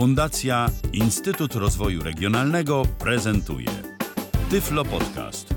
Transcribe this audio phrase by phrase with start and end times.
[0.00, 3.68] Fundacja Instytut Rozwoju Regionalnego prezentuje
[4.50, 5.54] Tyflo Podcast.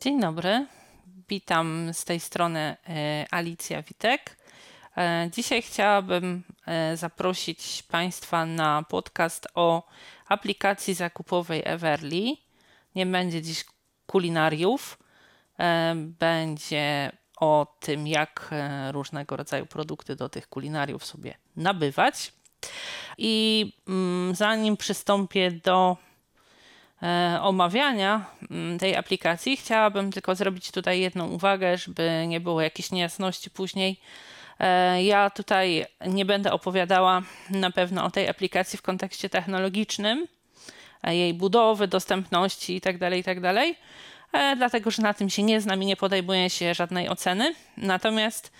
[0.00, 0.66] Dzień dobry,
[1.28, 2.58] witam z tej strony
[2.88, 4.36] e, Alicja Witek.
[4.96, 9.88] E, dzisiaj chciałabym e, zaprosić Państwa na podcast o
[10.28, 12.36] aplikacji zakupowej Everly.
[12.94, 13.64] Nie będzie dziś
[14.06, 14.98] kulinariów,
[16.18, 22.32] będzie o tym, jak e, różnego rodzaju produkty do tych kulinariów sobie nabywać.
[23.18, 25.96] I mm, zanim przystąpię do
[27.02, 32.90] e, omawiania mm, tej aplikacji, chciałabym tylko zrobić tutaj jedną uwagę, żeby nie było jakichś
[32.90, 34.00] niejasności później.
[34.58, 40.26] E, ja tutaj nie będę opowiadała na pewno o tej aplikacji w kontekście technologicznym,
[41.02, 43.76] jej budowy, dostępności itd., tak itd., tak
[44.56, 47.54] dlatego że na tym się nie znam i nie podejmuje się żadnej oceny.
[47.76, 48.52] Natomiast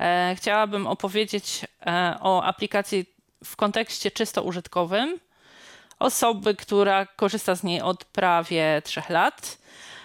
[0.00, 3.06] e, chciałabym opowiedzieć e, o aplikacji
[3.44, 5.18] w kontekście czysto użytkowym
[5.98, 9.58] osoby, która korzysta z niej od prawie trzech lat.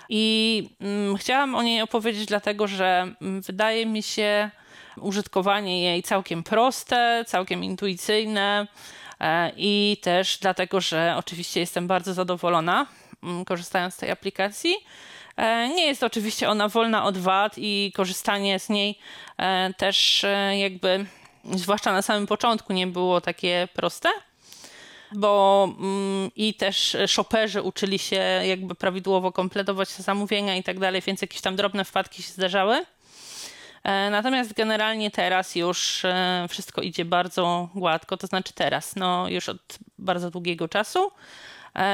[0.09, 4.49] I mm, chciałam o niej opowiedzieć, dlatego że mm, wydaje mi się
[4.97, 8.67] użytkowanie jej całkiem proste, całkiem intuicyjne
[9.57, 12.87] i też dlatego, że oczywiście jestem bardzo zadowolona
[13.23, 14.75] mm, korzystając z tej aplikacji.
[15.37, 18.99] E, nie jest oczywiście ona wolna od wad i korzystanie z niej
[19.37, 21.05] e, też e, jakby,
[21.53, 24.09] zwłaszcza na samym początku, nie było takie proste
[25.11, 28.15] bo mm, i też szoperzy uczyli się
[28.45, 32.85] jakby prawidłowo kompletować zamówienia i tak dalej, więc jakieś tam drobne wpadki się zdarzały.
[34.11, 36.03] Natomiast generalnie teraz już
[36.49, 41.11] wszystko idzie bardzo gładko, to znaczy teraz, no już od bardzo długiego czasu.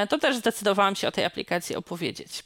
[0.08, 2.42] To też zdecydowałam się o tej aplikacji opowiedzieć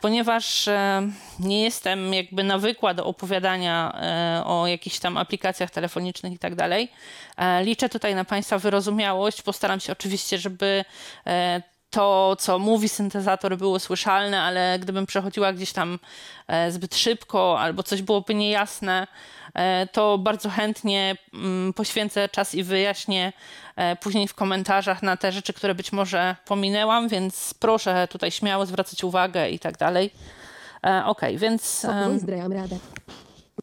[0.00, 1.02] ponieważ e,
[1.40, 6.88] nie jestem jakby nawykła do opowiadania e, o jakichś tam aplikacjach telefonicznych i tak dalej.
[7.36, 9.42] E, liczę tutaj na Państwa wyrozumiałość.
[9.42, 10.84] Postaram się oczywiście, żeby
[11.90, 15.98] to, co mówi syntezator, było słyszalne, ale gdybym przechodziła gdzieś tam
[16.70, 19.06] zbyt szybko albo coś byłoby niejasne,
[19.54, 23.32] E, to bardzo chętnie mm, poświęcę czas i wyjaśnię
[23.76, 28.66] e, później w komentarzach na te rzeczy, które być może pominęłam, więc proszę tutaj śmiało
[28.66, 30.10] zwracać uwagę i tak dalej.
[30.86, 31.84] E, ok, więc.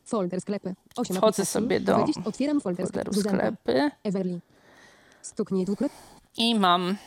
[0.06, 0.76] Folder sklepy.
[1.16, 3.92] Wchodzę sobie do Otwieram folder sklepy.
[4.04, 4.40] Everly.
[5.22, 5.66] Stuknij
[6.38, 6.98] I mam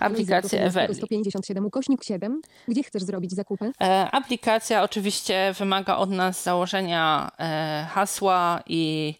[0.00, 0.94] aplikację Everly.
[0.94, 2.40] 157 ukośnik 7.
[2.68, 3.72] Gdzie chcesz zrobić zakupy?
[3.80, 9.14] E, aplikacja oczywiście wymaga od nas założenia e, hasła i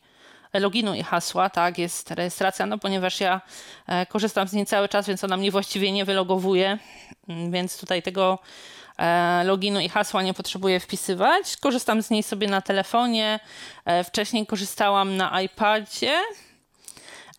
[0.54, 3.40] loginu i hasła, tak, jest rejestracja, no ponieważ ja
[3.86, 6.78] e, korzystam z niej cały czas, więc ona mnie właściwie nie wylogowuje,
[7.28, 8.38] mm, więc tutaj tego
[8.98, 11.56] e, loginu i hasła nie potrzebuję wpisywać.
[11.56, 13.40] Korzystam z niej sobie na telefonie,
[13.84, 16.12] e, wcześniej korzystałam na iPadzie,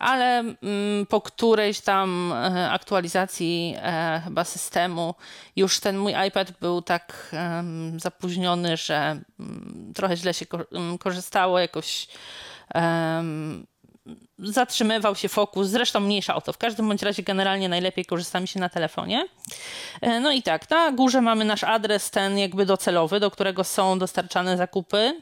[0.02, 5.14] ale mm, po którejś tam e, aktualizacji e, chyba systemu
[5.56, 7.36] już ten mój iPad był tak
[7.96, 12.08] zapóźniony, że mm, trochę źle się mm, korzystało, jakoś
[14.38, 16.52] zatrzymywał się fokus, zresztą mniejsza o to.
[16.52, 19.28] W każdym bądź razie generalnie najlepiej korzysta mi się na telefonie.
[20.00, 23.98] E, no i tak, na górze mamy nasz adres, ten jakby docelowy, do którego są
[23.98, 25.20] dostarczane zakupy.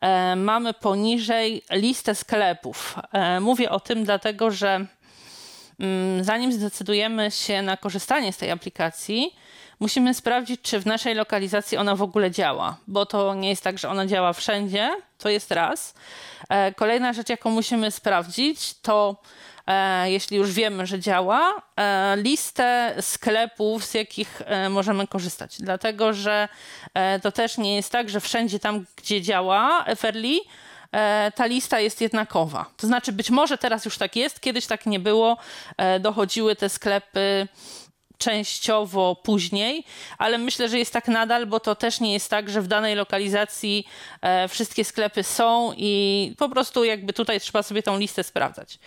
[0.00, 2.96] E, mamy poniżej listę sklepów.
[3.12, 4.86] E, mówię o tym dlatego, że
[5.80, 9.36] mm, zanim zdecydujemy się na korzystanie z tej aplikacji,
[9.80, 13.78] musimy sprawdzić, czy w naszej lokalizacji ona w ogóle działa, bo to nie jest tak,
[13.78, 15.94] że ona działa wszędzie, to jest raz.
[16.76, 19.16] Kolejna rzecz, jaką musimy sprawdzić, to
[20.04, 25.56] jeśli już wiemy, że działa, e, listę sklepów, z jakich e, możemy korzystać.
[25.58, 26.48] Dlatego, że
[27.22, 30.40] to też nie jest tak, że wszędzie tam, gdzie działa Everly,
[31.34, 32.66] ta lista jest jednakowa.
[32.76, 35.36] To znaczy, być może teraz już tak jest, kiedyś tak nie było.
[36.00, 37.48] Dochodziły te sklepy
[38.24, 39.84] częściowo później,
[40.18, 42.94] ale myślę, że jest tak nadal, bo to też nie jest tak, że w danej
[42.94, 43.86] lokalizacji
[44.22, 48.78] e, wszystkie sklepy są i po prostu jakby tutaj trzeba sobie tą listę sprawdzać.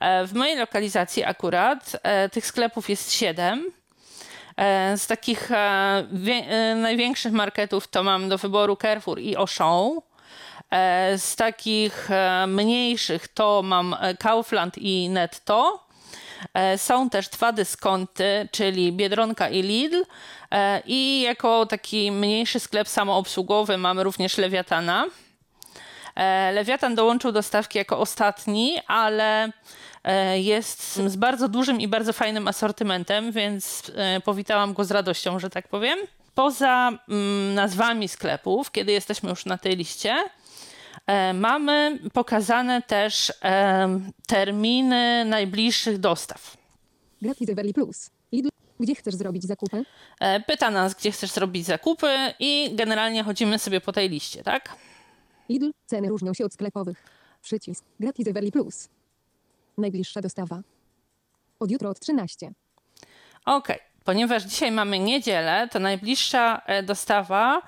[0.00, 3.64] E, w mojej lokalizacji akurat e, tych sklepów jest siedem.
[4.96, 5.50] Z takich
[6.76, 10.00] największych marketów to mam do wyboru Carrefour i Auchan.
[11.16, 12.08] Z takich
[12.46, 15.87] mniejszych to mam Kaufland i Netto.
[16.54, 20.02] E, są też dwa dyskonty, czyli Biedronka i Lidl.
[20.50, 25.06] E, I jako taki mniejszy sklep samoobsługowy mamy również Lewiatana.
[26.16, 29.52] E, Lewiatan dołączył do stawki jako ostatni, ale
[30.34, 33.92] jest z bardzo dużym i bardzo fajnym asortymentem, więc
[34.24, 35.98] powitałam go z radością, że tak powiem.
[36.34, 40.16] Poza mm, nazwami sklepów, kiedy jesteśmy już na tej liście,
[41.34, 46.56] mamy pokazane też e, terminy najbliższych dostaw.
[47.48, 48.10] Everly Plus.
[48.32, 48.48] Lidl.
[48.80, 49.84] Gdzie chcesz zrobić zakupy?
[50.20, 52.06] E, pyta nas, gdzie chcesz zrobić zakupy
[52.38, 54.76] i generalnie chodzimy sobie po tej liście, tak?
[55.48, 55.70] Lidl.
[55.86, 57.04] Ceny różnią się od sklepowych.
[57.42, 57.84] Przycisk.
[58.00, 58.88] Gratis Plus.
[59.78, 60.60] Najbliższa dostawa.
[61.60, 62.50] Od jutro od 13.
[63.44, 63.68] Ok,
[64.04, 67.62] ponieważ dzisiaj mamy niedzielę, to najbliższa e, dostawa e,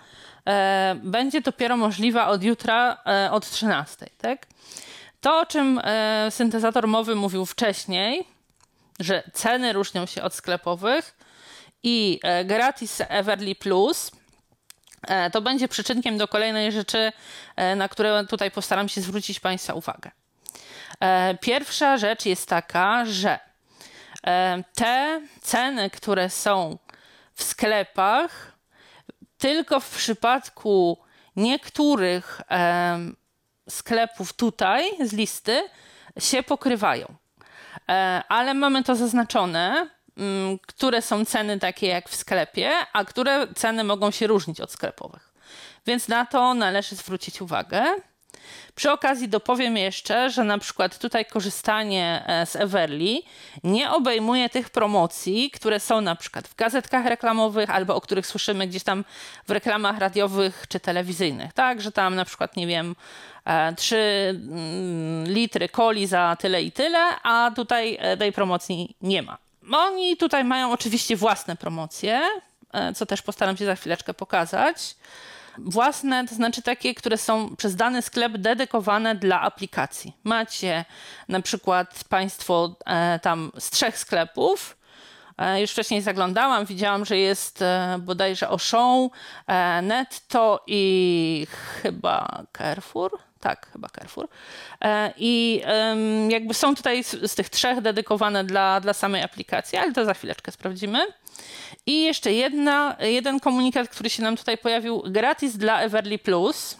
[0.94, 4.47] będzie dopiero możliwa od jutra e, od 13, tak?
[5.20, 8.29] To, o czym e, syntezator mowy mówił wcześniej,
[9.00, 11.17] że ceny różnią się od sklepowych
[11.82, 14.11] i e, gratis Everly Plus
[15.08, 17.12] e, to będzie przyczynkiem do kolejnej rzeczy,
[17.56, 20.11] e, na które tutaj postaram się zwrócić Państwa uwagę.
[21.00, 23.38] E, Pierwsza rzecz jest taka, że
[24.26, 26.79] e, te ceny, które są
[27.35, 28.50] w sklepach,
[29.40, 30.98] tylko w przypadku
[31.37, 32.40] niektórych
[33.69, 35.62] sklepów tutaj z listy
[36.19, 37.14] się pokrywają.
[37.88, 43.46] E, ale mamy to zaznaczone, mm, które są ceny takie jak w sklepie, a które
[43.54, 45.32] ceny mogą się różnić od sklepowych.
[45.86, 47.84] Więc na to należy zwrócić uwagę.
[48.75, 53.22] Przy okazji dopowiem jeszcze, że na przykład tutaj korzystanie e, z Everly
[53.64, 58.66] nie obejmuje tych promocji, które są na przykład w gazetkach reklamowych albo o których słyszymy
[58.66, 59.04] gdzieś tam
[59.48, 61.52] w reklamach radiowych czy telewizyjnych.
[61.52, 62.94] Tak, że tam na przykład, nie wiem,
[63.76, 64.40] 3
[65.26, 69.38] litry coli za tyle i tyle, a tutaj e, tej promocji nie ma.
[69.72, 72.22] Oni tutaj mają oczywiście własne promocje,
[72.72, 74.94] e, co też postaram się za chwileczkę pokazać
[75.64, 80.16] własne, to znaczy takie, które są przez dany sklep dedykowane dla aplikacji.
[80.24, 80.84] Macie
[81.28, 84.76] na przykład Państwo e, tam z trzech sklepów.
[85.38, 89.08] E, już wcześniej zaglądałam, widziałam, że jest e, bodajże Auchan,
[89.82, 91.46] Netto i
[91.82, 93.30] chyba Carrefour.
[93.40, 94.28] Tak, chyba Carrefour.
[94.81, 95.62] E, I
[96.28, 100.52] jakby są tutaj z, tych trzech dedykowane dla, dla samej aplikacji, ale to za chwileczkę
[100.52, 100.98] sprawdzimy.
[101.87, 106.76] I jeszcze jedna, jeden komunikat, który się nam tutaj pojawił, gratis dla Everly Plus.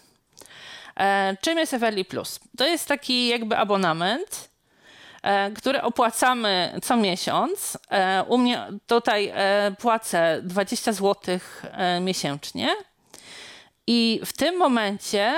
[0.97, 2.41] E, czym jest Everly Plus?
[2.59, 4.51] To jest taki jakby abonament,
[5.23, 7.79] e, który opłacamy co miesiąc.
[8.29, 9.33] U mnie tutaj
[9.79, 11.39] płacę 20 zł
[12.01, 12.69] miesięcznie.
[13.87, 15.35] I w tym momencie,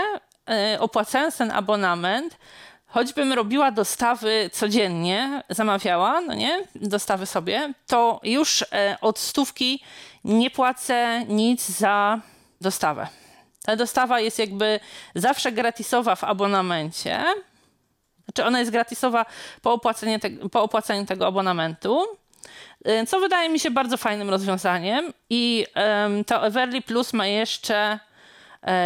[0.79, 2.39] opłacając ten abonament,
[2.87, 9.83] choćbym robiła dostawy codziennie, zamawiała, no nie, dostawy sobie, to już e, od stówki
[10.25, 12.21] nie płacę nic za
[12.61, 13.09] dostawę.
[13.65, 14.81] Ta dostawa jest jakby
[15.15, 17.25] zawsze gratisowa w abonamencie.
[18.25, 19.27] Znaczy ona jest gratisowa
[19.63, 22.07] po opłaceniu, te, po opłaceniu tego abonamentu.
[22.85, 25.13] e, Co wydaje mi się bardzo fajnym rozwiązaniem.
[25.31, 28.12] I em, to Everly Plus ma jeszcze e,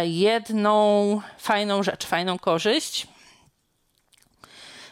[0.05, 3.07] jedną fajną rzecz, fajną korzyść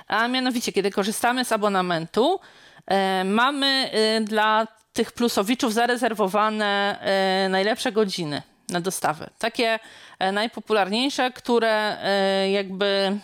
[0.08, 2.40] a mianowicie, kiedy korzystamy z abonamentu,
[2.88, 9.30] e, mamy e, dla tych plusowiczów zarezerwowane e, najlepsze godziny na dostawę.
[9.40, 9.80] Takie
[10.20, 13.18] e, najpopularniejsze, które e, jakby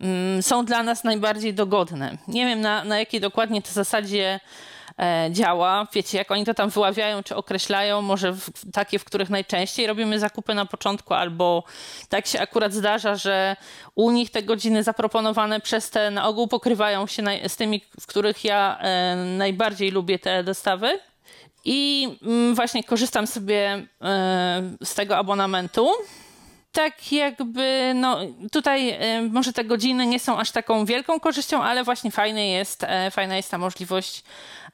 [0.00, 2.18] mm, są dla nas najbardziej dogodne.
[2.28, 4.40] Nie wiem na, na jakiej dokładnie to zasadzie e,
[5.30, 5.86] działa.
[5.92, 10.18] Wiecie, jak oni to tam wyławiają czy określają, może w, takie, w których najczęściej robimy
[10.18, 11.64] zakupy na początku, albo
[12.08, 13.56] tak się akurat zdarza, że
[13.94, 18.06] u nich te godziny zaproponowane przez te na ogół pokrywają się naj, z tymi, w
[18.06, 20.98] których ja e, najbardziej lubię te dostawy.
[21.64, 25.90] I mm, właśnie korzystam sobie e, z tego abonamentu
[26.76, 28.18] tak jakby, no
[28.52, 32.84] tutaj e, może te godziny nie są aż taką wielką korzyścią, ale właśnie fajny jest,
[32.84, 34.24] e, fajna jest ta możliwość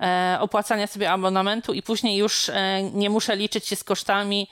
[0.01, 4.49] e, opłacania sobie abonamentu i później już e, nie muszę liczyć się z kosztami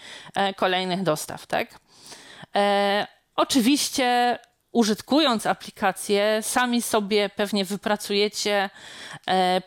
[0.57, 1.81] kolejnych dostaw, tak?
[3.37, 4.39] Oczywiście
[4.73, 8.71] użytkując aplikację, sami sobie pewnie wypracujecie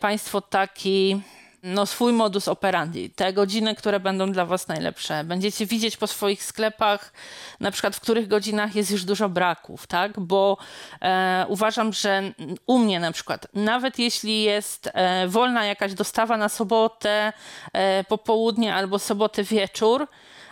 [0.00, 1.22] Państwo taki
[1.64, 5.24] no, swój modus operandi, te godziny, które będą dla Was najlepsze.
[5.24, 7.12] Będziecie widzieć po swoich sklepach,
[7.60, 10.20] na przykład w których godzinach jest już dużo braków, tak?
[10.20, 10.56] Bo
[11.02, 12.22] e, uważam, że
[12.66, 17.32] u mnie na przykład, nawet jeśli jest e, wolna jakaś dostawa na sobotę,
[17.72, 20.06] e, popołudnie albo sobotę wieczór,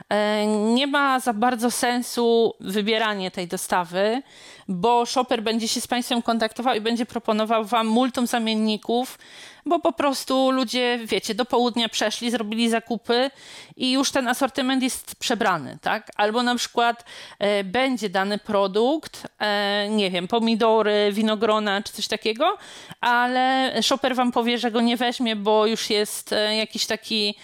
[0.09, 4.23] e, nie ma za bardzo sensu wybieranie tej dostawy,
[4.69, 9.19] bo shopper będzie się z Państwem kontaktował i będzie proponował Wam multum zamienników,
[9.66, 13.31] bo po prostu ludzie, wiecie, do południa przeszli, zrobili zakupy
[13.76, 16.11] i już ten asortyment jest przebrany, tak?
[16.16, 17.04] Albo na przykład
[17.38, 22.59] e, będzie dany produkt, e, nie wiem, pomidory, winogrona czy coś takiego,
[23.00, 27.35] ale shopper Wam powie, że go nie weźmie, bo już jest e, jakiś taki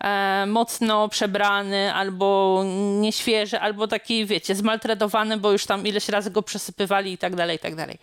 [0.00, 2.62] e, mocno przebrany, albo
[3.00, 7.56] nieświeży, albo taki, wiecie, zmaltretowany, bo już tam ileś razy go przesypywali i tak dalej,
[7.56, 7.98] i tak dalej.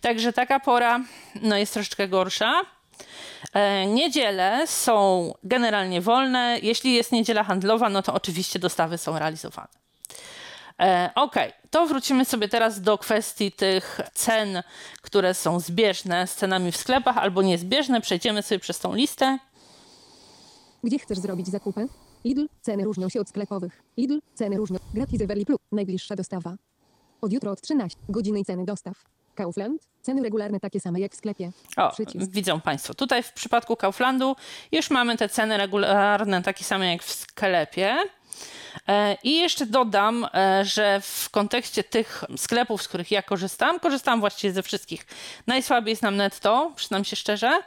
[0.00, 1.00] Także taka pora
[1.42, 2.62] no, jest troszeczkę gorsza.
[3.52, 6.58] E, niedziele są generalnie wolne.
[6.62, 9.68] Jeśli jest niedziela handlowa, no to oczywiście dostawy są realizowane.
[10.80, 11.34] E, ok,
[11.70, 14.62] to wrócimy sobie teraz do kwestii tych cen,
[15.02, 18.00] które są zbieżne z cenami w sklepach albo niezbieżne.
[18.00, 19.38] Przejdziemy sobie przez tą listę.
[20.84, 21.88] Gdzie chcesz zrobić zakupy?
[22.24, 22.46] Lidl.
[22.62, 23.82] Ceny różnią się od sklepowych.
[23.96, 24.20] Lidl.
[24.34, 24.78] Ceny różnią.
[24.94, 25.58] Gratis Everly Plus.
[25.72, 26.56] Najbliższa dostawa.
[27.20, 28.94] Od jutro od 13 godziny ceny dostaw.
[29.34, 29.82] Kaufland.
[30.02, 31.50] Ceny regularne takie same jak w sklepie.
[31.76, 32.30] O, Przycisk.
[32.30, 32.94] widzą Państwo.
[32.94, 34.36] Tutaj w przypadku Kauflandu
[34.72, 37.96] już mamy te ceny regularne takie same jak w sklepie.
[38.88, 44.20] E, I jeszcze dodam, e, że w kontekście tych sklepów, z których ja korzystam, korzystam
[44.20, 45.06] właściwie ze wszystkich.
[45.46, 47.60] Najsłabiej jest nam netto, przyznam się szczerze.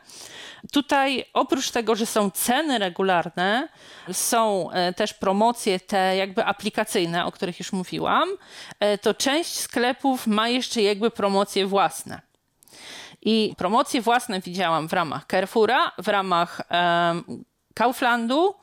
[0.71, 3.67] Tutaj oprócz tego, że są ceny regularne,
[4.11, 8.29] są e, też promocje te jakby aplikacyjne, o których już mówiłam,
[9.01, 12.21] to część sklepów ma jeszcze jakby promocje własne.
[13.21, 17.43] I promocje własne widziałam w ramach Carrefoura, w ramach em,
[17.73, 18.55] Kauflandu,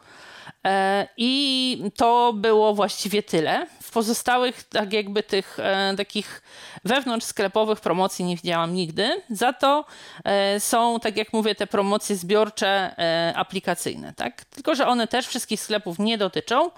[1.17, 3.67] I to było właściwie tyle.
[3.83, 6.43] W pozostałych, tak jakby tych e, takich
[6.85, 9.23] wewnątrz sklepowych promocji nie widziałam nigdy.
[9.31, 9.85] Za to
[10.25, 14.13] e, są, tak jak mówię, te promocje zbiorcze e, aplikacyjne.
[14.17, 14.45] Tak?
[14.45, 16.71] Tylko, że one też wszystkich sklepów nie dotyczą.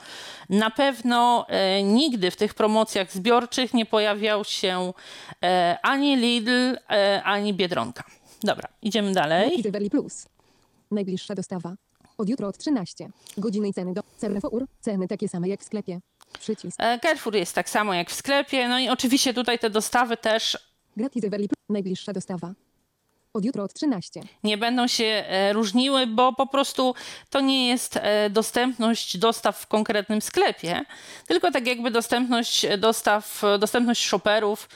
[0.48, 4.92] Na pewno e, nigdy w tych promocjach zbiorczych nie pojawiał się
[5.44, 8.04] e, ani Lidl, e, ani Biedronka.
[8.42, 9.62] Dobra, idziemy dalej.
[9.66, 10.26] Everly Plus.
[10.90, 11.74] Najbliższa dostawa.
[12.18, 14.02] Od jutro od 13 godziny i ceny do.
[14.18, 14.66] Carrefour.
[14.80, 16.00] Ceny takie same jak w sklepie.
[16.40, 16.80] Przycisk.
[16.80, 18.68] E, Carrefour jest tak samo jak w sklepie.
[18.68, 20.58] No i oczywiście tutaj te dostawy też
[20.96, 21.46] Gratis Everly.
[21.68, 22.54] Najbliższa dostawa.
[23.34, 24.20] Od jutro od 13.
[24.44, 26.94] nie będą się e, różniły, bo po prostu
[27.30, 30.84] to nie jest e, dostępność dostaw w konkretnym sklepie,
[31.26, 34.68] tylko tak jakby dostępność dostaw, dostępność shopperów,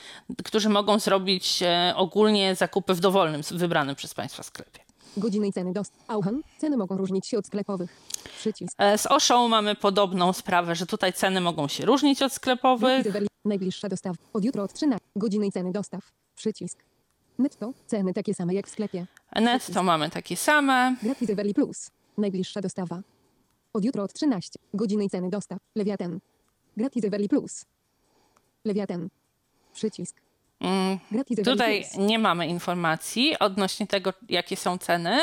[0.45, 1.61] którzy mogą zrobić
[1.95, 4.88] ogólnie zakupy w dowolnym, wybranym przez Państwa sklepie.
[5.17, 6.05] Godziny i ceny dostaw.
[6.09, 6.43] Auchan.
[6.59, 7.91] Ceny mogą różnić się od sklepowych.
[8.39, 8.75] Przycisk.
[8.79, 13.07] E, Z Oshą mamy podobną sprawę, że tutaj ceny mogą się różnić od sklepowych.
[13.45, 14.17] Najbliższa dostawa.
[14.33, 15.07] Od jutro od 13.
[15.17, 16.01] Godziny i ceny dostaw.
[16.37, 16.79] Przycisk.
[17.39, 17.73] Netto.
[17.87, 19.07] Ceny takie same jak w sklepie.
[19.37, 20.97] Netto mamy takie same.
[21.03, 21.91] Gratis Everly Plus.
[22.19, 23.01] Najbliższa dostawa.
[23.73, 24.59] Od jutro od 13.
[24.75, 25.59] Godziny i ceny dostaw.
[25.77, 26.21] Lewiaten.
[26.77, 27.65] Gratis Everly Plus.
[28.65, 29.09] Lewiaten.
[29.75, 30.17] Przycisk.
[30.61, 30.99] Mm,
[31.45, 35.19] Tutaj nie mamy informacji odnośnie tego, jakie są ceny.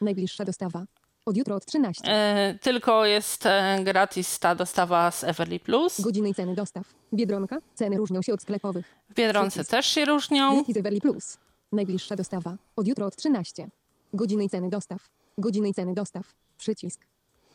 [0.00, 0.84] Najbliższa dostawa.
[1.26, 2.04] Od jutro od 13.
[2.08, 6.00] E, tylko jest e, gratis ta dostawa z Everly Plus.
[6.00, 6.84] Godziny i ceny dostaw.
[7.14, 7.58] Biedronka.
[7.74, 8.86] Ceny różnią się od sklepowych.
[9.10, 10.54] W Biedronce też się różnią.
[10.54, 11.38] Gratis Everly Plus.
[11.72, 12.56] Najbliższa dostawa.
[12.76, 13.68] Od jutro od 13.
[14.14, 15.08] Godziny i ceny dostaw.
[15.38, 16.34] Godziny i ceny dostaw.
[16.58, 17.00] Przycisk.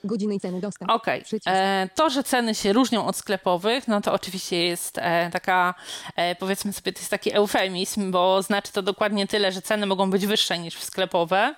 [0.03, 0.89] Godziny i ceny dostaw.
[0.89, 1.23] Okej.
[1.23, 1.47] Przycisk.
[1.49, 5.73] E, To, że ceny się różnią od sklepowych, no to oczywiście jest e, taka,
[6.15, 10.11] e, powiedzmy sobie, to jest taki eufemizm, bo znaczy to dokładnie tyle, że ceny mogą
[10.11, 11.55] być wyższe niż w sklepowe.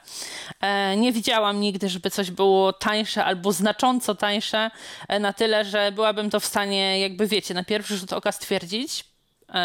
[0.97, 4.71] Nie widziałam nigdy, żeby coś było tańsze albo znacząco tańsze
[5.19, 9.03] na tyle, że byłabym to w stanie, jakby wiecie, na pierwszy rzut oka stwierdzić,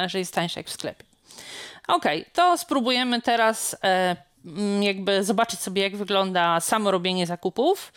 [0.07, 1.04] że jest tańsze jak w sklepie.
[1.88, 3.76] Okej, to spróbujemy teraz
[4.81, 7.93] jakby zobaczyć sobie, jak wygląda samo robienie zakupów.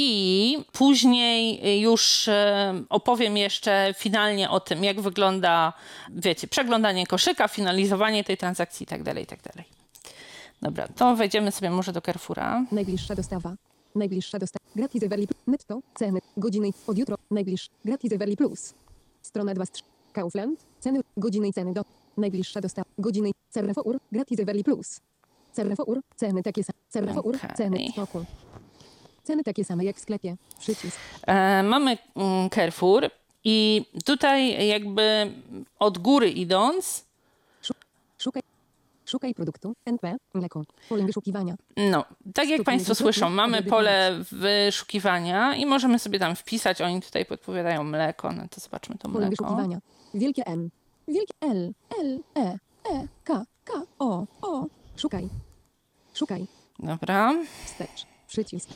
[0.00, 5.72] I później już e, opowiem jeszcze finalnie o tym, jak wygląda,
[6.10, 9.50] wiecie, przeglądanie koszyka, finalizowanie tej transakcji itd., itd.
[10.62, 12.64] Dobra, to wejdziemy sobie może do Carrefoura.
[12.72, 13.54] Najbliższa dostawa.
[13.94, 14.64] Najbliższa dostawa.
[14.76, 15.26] Gratis Everly.
[15.46, 15.80] Netto.
[15.94, 16.20] Ceny.
[16.36, 16.70] Godziny.
[16.86, 17.16] Od jutro.
[17.30, 17.70] Najbliższa.
[17.84, 18.74] Gratis Everly Plus.
[19.22, 19.64] Strona 2.
[19.64, 20.60] strz- Kaufland.
[20.80, 21.00] Ceny.
[21.16, 21.82] Godziny i ceny do.
[22.16, 22.86] Najbliższa dostawa.
[22.98, 23.30] Godziny.
[23.50, 23.98] Carrefour.
[24.12, 25.00] Gratis Everly Plus.
[25.52, 26.00] Carrefour.
[26.16, 26.78] Ceny takie same.
[26.90, 27.36] Carrefour.
[27.36, 27.50] Okej.
[27.56, 28.24] Ceny stoku.
[29.28, 30.36] Ceny takie same jak w sklepie.
[30.58, 30.98] Przycisk.
[31.26, 33.10] E, mamy mm, Carrefour
[33.44, 35.32] i tutaj jakby
[35.78, 37.04] od góry idąc,
[38.18, 38.42] Szukaj.
[39.04, 39.72] Szukaj produktu.
[39.86, 40.16] NP.
[40.34, 40.62] Mleko.
[40.88, 41.54] Pole wyszukiwania.
[41.76, 42.04] No,
[42.34, 46.80] tak jak Państwo słyszą, mamy pole wyszukiwania i możemy sobie tam wpisać.
[46.80, 49.30] Oni tutaj podpowiadadą mleko, no to zobaczmy to Pole mleko.
[49.30, 49.78] wyszukiwania.
[50.14, 50.70] Wielkie M.
[51.08, 51.72] Wielkie L.
[52.00, 52.20] L.
[52.36, 52.58] E.
[52.90, 53.08] E.
[53.24, 53.44] K.
[53.64, 53.72] K.
[53.98, 54.26] O.
[54.42, 54.66] O.
[54.96, 55.28] Szukaj.
[56.14, 56.46] Szukaj.
[56.78, 57.34] Dobra.
[57.64, 58.06] Wstecz.
[58.28, 58.68] Przycisk.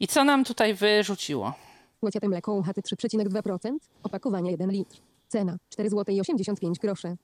[0.00, 1.54] I co nam tutaj wyrzuciło?
[2.02, 3.76] Łaciate mleko UHT 3,2%.
[4.02, 4.96] Opakowanie 1 litr.
[5.28, 7.16] Cena 4 zł i 85 groszy.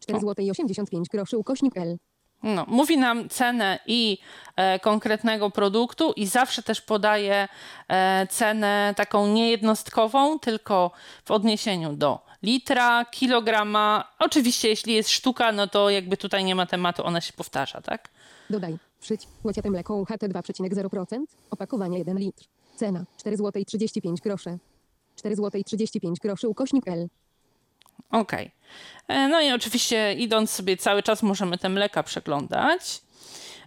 [0.00, 1.98] 4 zł i 85 groszy ukośnik L.
[2.42, 4.18] No, mówi nam cenę i
[4.56, 7.48] e, konkretnego produktu i zawsze też podaje
[7.88, 10.90] e, cenę taką niejednostkową, tylko
[11.24, 14.12] w odniesieniu do litra, kilograma.
[14.18, 18.08] Oczywiście, jeśli jest sztuka, no to jakby tutaj nie ma tematu, ona się powtarza, tak?
[18.50, 18.76] Dodaj.
[19.04, 19.28] Przyć.
[19.44, 21.24] Łaciate mleko UHT 2,0%.
[21.50, 22.44] Opakowanie 1 litr.
[22.76, 24.58] Cena 4 zł 35 groszy.
[25.16, 27.08] 4 zł 35 groszy ukośnik L.
[28.10, 28.50] Okej.
[29.08, 33.02] E, No i oczywiście idąc sobie cały czas możemy te mleka przeglądać.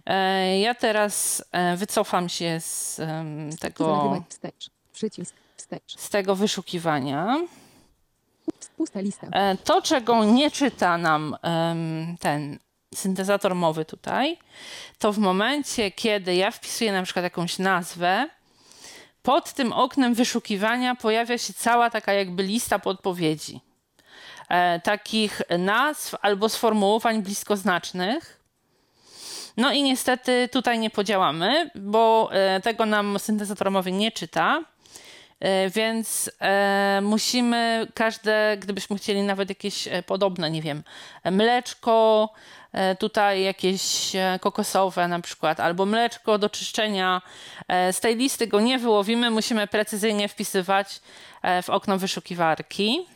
[0.06, 2.96] E, Ja teraz e, wycofam się z
[3.60, 4.22] tego.
[4.92, 5.98] Przycisk wstecz.
[5.98, 7.40] z tego wyszukiwania.
[8.76, 9.26] Pusta lista.
[9.64, 11.36] To, czego nie czyta nam
[12.20, 12.58] ten
[12.94, 14.38] syntezator mowy tutaj,
[14.98, 18.28] to w momencie, kiedy ja wpisuję na przykład jakąś nazwę,
[19.22, 23.60] pod tym oknem wyszukiwania pojawia się cała taka jakby lista podpowiedzi.
[24.48, 28.40] E, takich nazw albo sformułowań bliskoznacznych.
[29.56, 34.64] No i niestety tutaj nie podziałamy, bo e, tego nam syntezator mowy nie czyta.
[35.40, 40.82] E, Więc e, musimy każde, gdybyśmy chcieli nawet jakieś e, podobne, nie wiem,
[41.24, 42.28] mleczko,
[42.98, 47.22] tutaj jakieś kokosowe na przykład, albo mleczko do czyszczenia,
[47.68, 51.00] z tej listy go nie wyłowimy, musimy precyzyjnie wpisywać
[51.62, 53.06] w okno wyszukiwarki.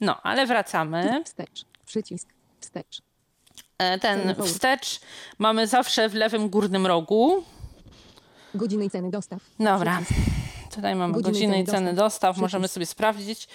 [0.00, 1.22] No, ale wracamy.
[1.24, 1.64] Wstecz.
[1.86, 2.28] Przycisk
[2.60, 3.02] wstecz.
[4.00, 5.00] Ten wstecz
[5.38, 7.44] mamy zawsze w lewym górnym rogu.
[8.54, 9.40] Godziny i ceny dostaw.
[9.58, 10.00] Dobra.
[10.02, 10.39] Przycisk.
[10.74, 12.30] Tutaj mamy Godziny godziny i ceny ceny dostaw.
[12.30, 12.42] Przycisk.
[12.42, 13.48] Możemy sobie sprawdzić,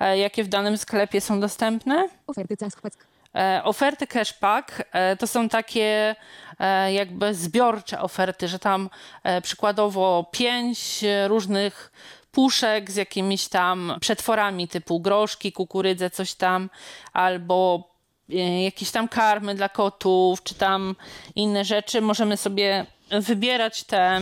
[0.00, 2.08] e, jakie w danym sklepie są dostępne.
[2.26, 3.12] Oferty Caschpack.
[3.34, 6.14] E, Oferty cashback e, to są takie
[6.58, 8.90] e, jakby zbiorcze oferty, że tam
[9.22, 11.92] e, przykładowo pięć różnych
[12.32, 16.70] puszek z jakimiś tam przetworami typu groszki, kukurydzę, coś tam,
[17.12, 17.88] albo
[18.30, 20.96] e, jakieś tam karmy dla kotów, czy tam
[21.34, 22.00] inne rzeczy.
[22.00, 24.20] Możemy sobie wybierać te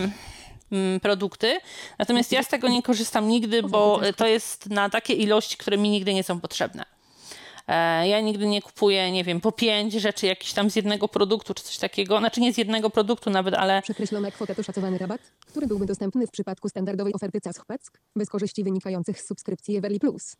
[1.02, 1.58] produkty.
[1.98, 5.90] Natomiast ja z tego nie korzystam nigdy, bo to jest na takie ilości, które mi
[5.90, 6.84] nigdy nie są potrzebne.
[7.68, 11.54] E, Ja nigdy nie kupuję, nie wiem, po pięć rzeczy jakiś tam z jednego produktu
[11.54, 12.18] czy coś takiego.
[12.18, 16.26] Znaczy nie z jednego produktu nawet, ale Przekreślona kwota to szacowany rabat, który byłby dostępny
[16.26, 20.36] w przypadku standardowej oferty Caschpack, bez korzyści wynikających z subskrypcji Everly Plus.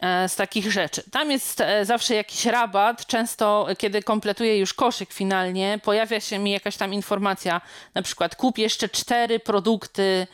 [0.00, 1.02] E, z takich rzeczy.
[1.10, 3.06] Tam jest e, zawsze jakiś rabat.
[3.06, 7.60] Często, e, kiedy kompletuję już koszyk finalnie, pojawia się mi jakaś tam informacja,
[7.94, 10.26] na przykład kup jeszcze cztery produkty,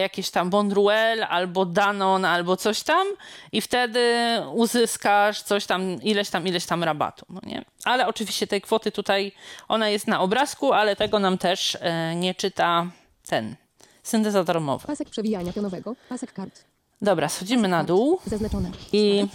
[0.00, 3.06] jakieś tam Bonruel albo Danon albo coś tam
[3.52, 4.14] i wtedy
[4.52, 7.26] uzyskasz coś tam, ileś tam, ileś tam rabatu.
[7.28, 7.64] No nie?
[7.84, 9.32] Ale oczywiście tej kwoty tutaj,
[9.68, 11.78] ona jest na obrazku, ale tego nam też
[12.16, 12.86] nie czyta
[13.28, 13.56] ten
[14.02, 14.86] syntezator mowy.
[14.86, 16.67] Pasek przewijania pionowego, pasek kart.
[17.02, 18.20] Dobra, schodzimy na dół.
[18.26, 18.70] Zaznaczone.
[18.92, 19.26] I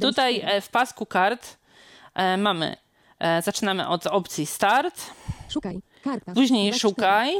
[0.00, 1.56] Tutaj e, w pasku kart
[2.14, 2.76] e, mamy,
[3.18, 5.00] e, zaczynamy od opcji start,
[5.48, 5.80] Szukaj.
[6.04, 6.32] Karta.
[6.32, 7.34] później szukaj.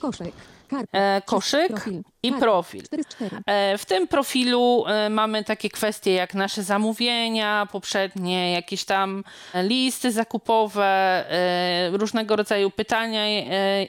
[0.00, 0.34] Koszyk.
[0.68, 1.20] Karta.
[1.20, 2.02] koszyk Profil.
[2.26, 2.44] I Karta.
[2.46, 2.82] profil.
[2.82, 3.36] 4 z 4.
[3.46, 10.12] E, W tym profilu e, mamy takie kwestie jak nasze zamówienia poprzednie, jakieś tam listy
[10.12, 10.84] zakupowe,
[11.30, 13.22] e, różnego rodzaju pytania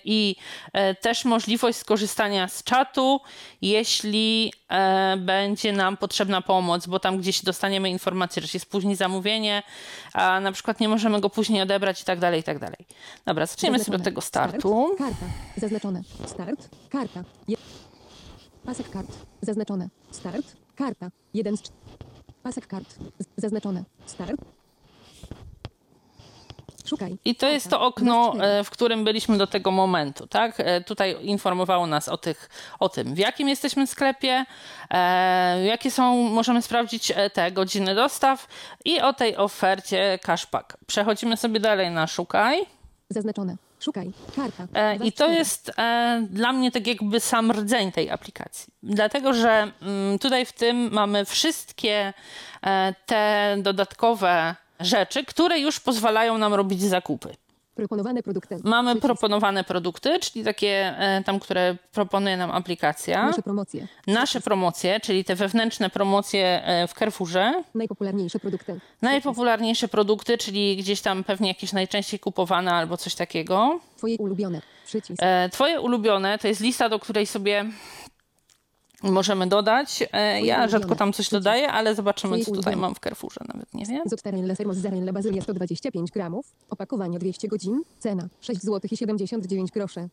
[0.05, 0.35] i
[1.01, 3.19] też możliwość skorzystania z czatu,
[3.61, 4.53] jeśli
[5.17, 9.63] będzie nam potrzebna pomoc, bo tam gdzieś dostaniemy informację, że się spóźni zamówienie,
[10.13, 12.77] a na przykład nie możemy go później odebrać i tak dalej, i tak dalej.
[13.25, 14.91] Dobra, zaczniemy sobie od tego startu.
[14.95, 15.09] Start.
[15.11, 15.25] Karta.
[15.57, 16.01] Zaznaczone.
[16.25, 16.69] Start.
[16.89, 17.23] Karta.
[18.67, 19.07] Pasek kart.
[19.41, 19.89] Zaznaczone.
[20.11, 20.45] Start.
[20.75, 21.09] Karta.
[21.33, 21.71] Jeden z cz...
[22.43, 22.95] Pasek kart.
[23.37, 23.83] Zaznaczone.
[24.05, 24.41] Start.
[26.85, 27.17] Szukaj.
[27.25, 30.59] I to jest to okno, e, w którym byliśmy do tego momentu, tak?
[30.59, 32.49] E, Tutaj informowało nas o, tych,
[32.79, 34.45] o tym, w jakim jesteśmy sklepie,
[34.89, 38.47] e, jakie są, możemy sprawdzić e, te godziny dostaw
[38.85, 40.77] i o tej ofercie cashback.
[40.87, 42.76] Przechodzimy sobie dalej na szukaj.
[43.09, 43.55] Zaznaczone.
[43.79, 44.11] Szukaj.
[44.35, 44.67] Karta.
[44.73, 48.73] E, I to jest e, dla mnie tak jakby sam rdzeń tej aplikacji.
[48.83, 52.13] Dlatego, że mm, tutaj w tym mamy wszystkie
[52.61, 57.35] e, te dodatkowe rzeczy, które już pozwalają nam robić zakupy.
[57.77, 58.57] Proponowane produkty.
[58.63, 59.05] Mamy Przycisk.
[59.07, 63.25] proponowane produkty, czyli takie e, tam, które proponuje nam aplikacja.
[63.25, 63.87] Nasze promocje.
[64.07, 67.63] Nasze promocje, czyli te wewnętrzne promocje e, w Carrefourze.
[67.75, 68.79] Najpopularniejsze produkty.
[69.01, 73.79] Najpopularniejsze produkty, czyli gdzieś tam pewnie jakieś najczęściej kupowane albo coś takiego.
[73.97, 74.61] Twoje ulubione.
[74.85, 75.23] Przycisk.
[75.23, 77.65] E, Twoje ulubione to jest lista, do której sobie
[79.03, 80.03] możemy dodać.
[80.13, 83.39] E, Ja rzadko tam coś dodaję, ale zobaczymy, co tutaj mam w Carrefourze.
[83.47, 84.01] Nawet nie wiem.
[84.05, 86.45] Zotarella sermos zarella bazylia 125 gramów.
[86.69, 87.81] Opakowanie 200 godzin.
[87.99, 90.09] Cena 6 zł i 79 groszy.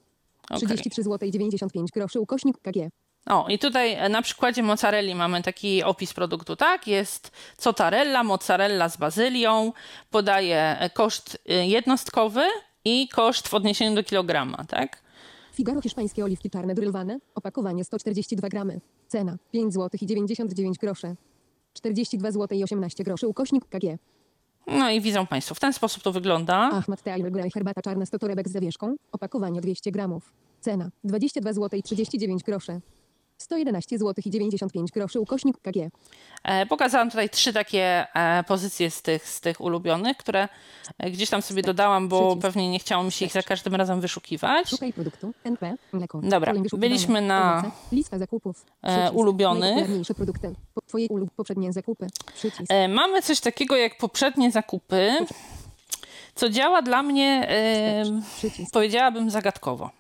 [0.51, 0.59] Okej.
[0.69, 2.91] 33 zł i 95 groszy ukośnik KG.
[3.27, 6.87] O, i tutaj e, na przykładzie mozzarelli mamy taki opis produktu, tak?
[6.87, 9.73] Jest cotarella, mozzarella z bazylią,
[10.11, 12.43] podaje koszt e, jednostkowy
[12.85, 15.04] i koszt w odniesieniu do kilograma, tak?
[15.55, 17.19] Figaro hiszpańskie oliwki czarne drylowane.
[17.35, 18.81] Opakowanie 142 gramy.
[19.09, 21.17] Cena 5 zł i 99 groszy.
[21.73, 23.99] 42 zł i 18 groszy ukośnik KG.
[24.67, 26.57] No i widzą Państwo, w ten sposób to wygląda.
[26.57, 28.97] Ahmad Teair Grey herbata czarna 100 torebek z zawieszką.
[29.13, 30.33] Opakowanie 200 gramów.
[30.61, 32.81] Cena 22 zł i 39 groszy.
[33.39, 35.91] 111 zł i 95 groszy ukośnik KG.
[36.45, 40.49] E, Pokazałam tutaj trzy takie e, pozycje z tych, z tych ulubionych, które
[40.99, 42.43] e, gdzieś tam sobie dodałam, bo Przycisk.
[42.43, 44.69] pewnie nie chciało mi się ich za każdym razem wyszukiwać.
[44.69, 45.33] Szukaj produktu.
[45.45, 45.75] NP.
[45.93, 46.21] Mleko.
[46.23, 47.71] Dobra, byliśmy na.
[47.93, 48.65] Lista zakupów.
[49.13, 49.87] ulubionych.
[50.17, 50.55] Produkty.
[50.87, 52.07] Twoje ulub poprzednie zakupy.
[52.35, 52.71] Przycisk.
[52.89, 55.13] Mamy coś takiego jak poprzednie zakupy,
[56.35, 57.49] co działa dla mnie,
[58.37, 58.73] Przycisk.
[58.73, 59.91] powiedziałabym, zagadkowo.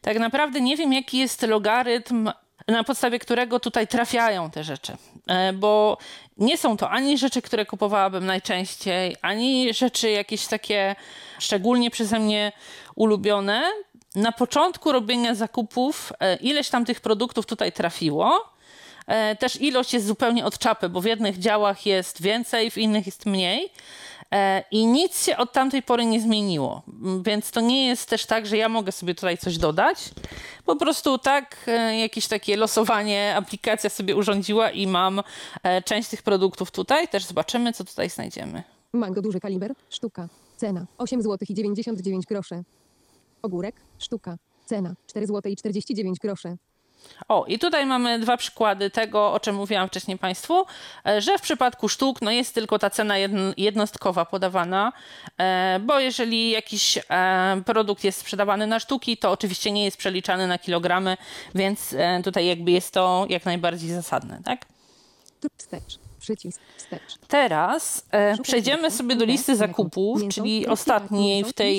[0.00, 2.30] Tak naprawdę nie wiem, jaki jest logarytm,
[2.68, 4.96] na podstawie którego tutaj trafiają te rzeczy.
[5.26, 5.98] E, Bo
[6.36, 10.96] nie są to ani rzeczy, które kupowałabym najczęściej, ani rzeczy jakieś takie
[11.38, 12.52] szczególnie przeze mnie
[12.94, 13.62] ulubione.
[14.14, 18.44] Na początku robienia zakupów e, ileś tam tych produktów tutaj trafiło.
[19.06, 23.06] E, Też ilość jest zupełnie od czapy, bo w jednych działach jest więcej, w innych
[23.06, 23.70] jest mniej.
[24.32, 26.82] E, I nic się od tamtej pory nie zmieniło.
[27.22, 30.10] Więc to nie jest też tak, że ja mogę sobie tutaj coś dodać.
[30.64, 35.22] Po prostu tak, e, jakieś takie losowanie aplikacja sobie urządziła i mam
[35.62, 37.08] e, część tych produktów tutaj.
[37.08, 38.62] Też zobaczymy, co tutaj znajdziemy.
[38.92, 39.74] Mango duży kaliber.
[39.90, 40.28] Sztuka.
[40.56, 42.62] Cena 8 zł i 99 groszy.
[43.42, 43.74] Ogórek.
[43.98, 44.36] Sztuka.
[44.64, 46.56] Cena 4 zł i 49 groszy.
[47.28, 50.66] O, i tutaj mamy dwa przykłady tego, o czym mówiłam wcześniej Państwu,
[51.06, 54.92] e, że w przypadku sztuk no jest tylko ta cena jedn- jednostkowa podawana,
[55.38, 60.46] e, bo jeżeli jakiś e, produkt jest sprzedawany na sztuki, to oczywiście nie jest przeliczany
[60.46, 61.16] na kilogramy,
[61.54, 64.66] więc tutaj jakby jest to jak najbardziej zasadne, tak?
[65.56, 65.98] Wstecz.
[66.20, 66.60] Przycisk.
[66.76, 67.18] Wstecz.
[67.28, 68.06] Teraz
[68.42, 71.78] przejdziemy sobie do listy zakupów, czyli ostatniej w tej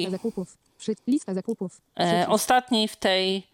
[1.08, 1.82] Lista zakupów.
[2.00, 3.48] Lista ostatniej w tej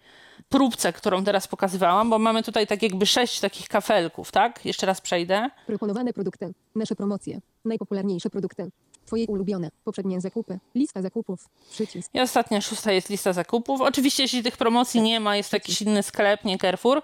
[0.54, 4.66] próbce, którą teraz pokazywałam, bo mamy tutaj tak jakby sześć takich kafelków, tak?
[4.66, 5.50] Jeszcze raz przejdę.
[5.68, 6.54] Proponowane produkty.
[6.76, 7.40] Nasze promocje.
[7.66, 8.72] Najpopularniejsze produkty.
[9.06, 9.72] Twoje ulubione.
[9.84, 10.60] Poprzednie zakupy.
[10.76, 11.50] Lista zakupów.
[11.72, 12.12] Przycisk.
[12.14, 13.82] I ostatnia, szósta jest lista zakupów.
[13.82, 17.02] Oczywiście, jeśli tych promocji nie ma, jest jakiś inny sklep, nie Carrefour,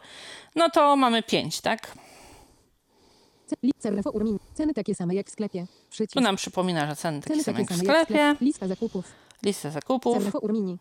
[0.55, 1.97] no to mamy pięć, tak?
[4.53, 5.65] Ceny takie same jak w sklepie.
[5.89, 6.13] Przycisk.
[6.13, 8.45] Tu nam przypomina, że ceny takie Ceny same takie jak w same jak w sklepie.
[8.45, 9.05] Lista zakupów.
[9.43, 10.35] Lista zakupów.
[10.41, 10.77] Urmini.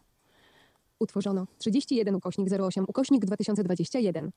[0.99, 4.31] Utworzono 31 ukośnik 08 ukośnik 2021.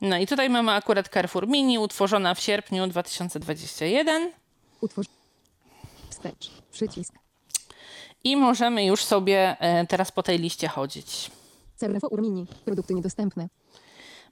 [0.00, 4.30] No i tutaj mamy akurat Carrefour Mini, utworzona w sierpniu 2021.
[4.80, 5.06] Utwórz.
[6.10, 6.50] Wstecz.
[6.72, 7.14] Przycisk.
[8.24, 11.30] I możemy już sobie e, teraz po tej liście chodzić.
[11.76, 12.46] Carrefour Urmini.
[12.64, 13.48] Produkty niedostępne.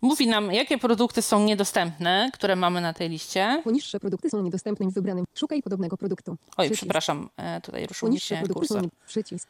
[0.02, 3.60] Mówi nam, jakie produkty są niedostępne, które mamy na tej liście.
[3.64, 5.24] Poniższe produkty są niedostępne w wybranym.
[5.34, 6.30] Szukaj podobnego produktu.
[6.30, 6.80] Oj, Przycisk.
[6.80, 8.82] przepraszam, e, tutaj ruszył mi się są kursor.
[8.82, 8.88] nie...
[9.06, 9.48] Przycisk.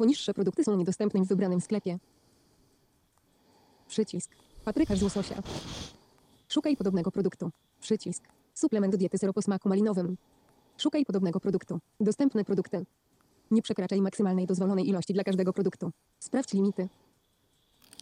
[0.00, 1.98] Poniższe produkty są niedostępne w wybranym sklepie.
[3.88, 4.30] Przycisk.
[4.64, 5.42] Paprykarz z łososia.
[6.48, 7.50] Szukaj podobnego produktu.
[7.80, 8.24] Przycisk.
[8.54, 10.16] Suplement diety syrop o smaku malinowym.
[10.76, 11.78] Szukaj podobnego produktu.
[12.00, 12.86] Dostępne produkty.
[13.50, 15.90] Nie przekraczaj maksymalnej dozwolonej ilości dla każdego produktu.
[16.18, 16.88] Sprawdź limity.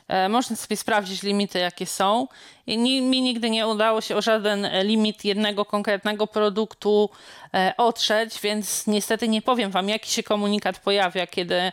[0.09, 2.29] E, Można sobie sprawdzić limity, jakie są.
[2.67, 7.11] I mi nigdy nie udało się o żaden e, limit jednego konkretnego produktu
[7.55, 11.73] e, otrzeć, więc niestety nie powiem Wam, jaki się komunikat pojawia, kiedy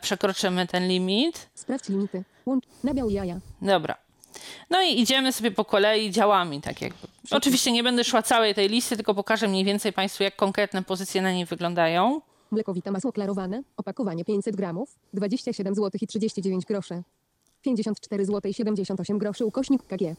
[0.00, 1.48] przekroczymy ten limit.
[1.54, 2.24] Sprawdź limity.
[2.46, 2.64] Łącz.
[2.84, 3.38] Nabiał jaja.
[3.62, 3.96] Dobra.
[4.70, 7.08] No i idziemy sobie po kolei działami, tak jakby.
[7.30, 11.22] Oczywiście nie będę szła całej tej listy, tylko pokażę mniej więcej Państwu, jak konkretne pozycje
[11.22, 12.20] na niej wyglądają.
[12.50, 13.62] Mlekowite masło klarowane.
[13.76, 14.96] Opakowanie 500 gramów.
[15.12, 17.02] 27 zł i 39 groszy.
[17.62, 20.14] 54 zł i 78 groszy ukośnik KG.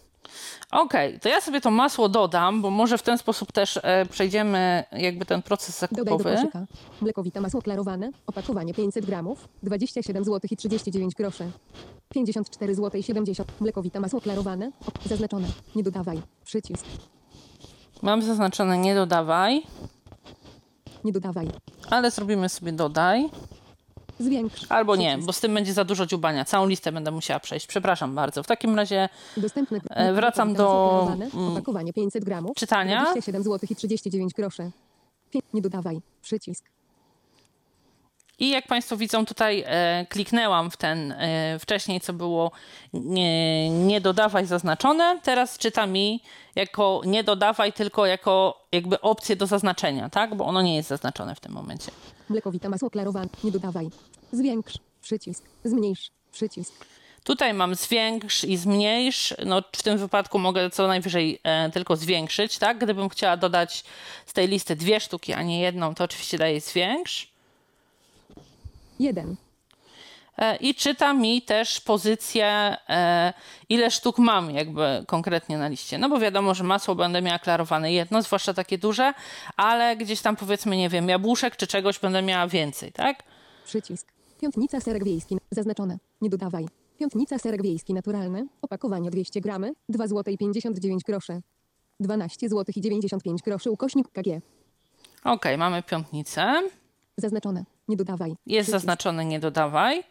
[0.71, 4.83] Okej, to ja sobie to masło dodam, bo może w ten sposób też e, przejdziemy
[4.91, 6.35] jakby ten proces Dodaj do zakupowy.
[6.35, 6.65] koszyka.
[7.01, 8.11] Mlekowite masło klarowane.
[8.27, 9.47] Opakowanie 500 gramów.
[9.63, 11.51] 27 zł i 39 groszy.
[12.13, 13.51] 54 zł i 70.
[13.61, 14.71] Mlekowite masło klarowane.
[15.05, 15.47] Zaznaczone.
[15.75, 16.21] Nie dodawaj.
[16.45, 16.85] Przycisk.
[18.01, 19.61] Mam zaznaczone nie dodawaj,
[21.03, 21.49] Nie dodawaj.
[21.89, 23.29] ale zrobimy sobie dodaj.
[24.19, 24.65] Zwiększ.
[24.69, 26.45] Albo nie, bo z tym będzie za dużo dziubania.
[26.45, 27.67] Całą listę będę musiała przejść.
[27.67, 28.43] Przepraszam bardzo.
[28.43, 29.79] W takim razie Dostępne.
[30.13, 32.57] Wracam do, mm, Opakowanie 500 gramów.
[32.57, 33.01] czytania.
[33.01, 34.71] 27 zł i 39 groszy.
[35.53, 36.01] Nie dodawaj.
[36.21, 36.65] Przycisk.
[38.39, 42.51] I jak Państwo widzą, tutaj e, kliknęłam w ten e, wcześniej, co było
[42.93, 45.19] nie, nie dodawaj zaznaczone.
[45.23, 46.21] Teraz czyta mi
[46.55, 50.35] jako nie dodawaj, tylko jako jakby opcję do zaznaczenia, tak?
[50.35, 51.91] Bo ono nie jest zaznaczone w tym momencie.
[52.29, 53.29] Mlekowite masło klarowane.
[53.43, 53.89] Nie dodawaj.
[54.31, 54.77] Zwiększ.
[55.01, 55.43] Przycisk.
[55.63, 56.11] Zmniejsz.
[56.31, 56.85] Przycisk.
[57.23, 59.33] Tutaj mam zwiększ i zmniejsz.
[59.45, 62.77] No, w tym wypadku mogę co najwyżej e, tylko zwiększyć, tak?
[62.77, 63.83] Gdybym chciała dodać
[64.25, 67.27] z tej listy dwie sztuki, a nie jedną, to oczywiście daję zwiększ.
[68.99, 69.35] 1.
[70.39, 72.45] E, I czyta mi też pozycję,
[72.89, 73.33] e,
[73.69, 75.97] ile sztuk mam jakby konkretnie na liście.
[75.97, 79.13] No bo wiadomo, że masło będę miała klarowane jedno, zwłaszcza takie duże,
[79.57, 83.23] ale gdzieś tam powiedzmy, nie wiem, jabłuszek czy czegoś będę miała więcej, tak?
[83.65, 84.07] Przycisk.
[84.41, 85.37] Piątnica serek wiejski.
[85.51, 85.97] Zaznaczone.
[86.21, 86.65] Nie dodawaj.
[86.99, 88.47] Piątnica serek wiejski naturalny.
[88.61, 89.73] Opakowanie 200 gramy.
[89.89, 91.41] 2 zł i 59 groszy.
[91.99, 93.71] 12 zł i 95 groszy.
[93.71, 94.41] Ukośnik KG.
[95.23, 96.61] Ok, mamy piątnicę.
[97.17, 97.65] Zaznaczone.
[97.87, 98.29] Nie dodawaj.
[98.29, 98.71] Jest Przycisk.
[98.71, 100.03] zaznaczone nie dodawaj.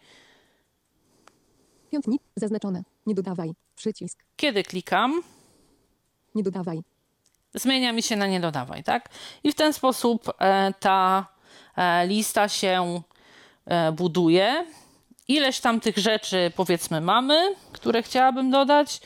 [1.91, 2.23] Piątnik.
[2.37, 2.83] Zaznaczone.
[3.07, 3.55] Nie dodawaj.
[3.77, 4.19] Przycisk.
[4.37, 5.23] Kiedy klikam,
[6.35, 6.83] Nie dodawaj.
[7.55, 9.09] zmienia mi się na nie dodawaj, tak?
[9.45, 11.27] I w ten sposób e, ta
[11.77, 13.03] e, lista się
[13.67, 14.67] e, buduje.
[15.29, 19.01] Ileś tam tych rzeczy powiedzmy mamy, które chciałabym dodać.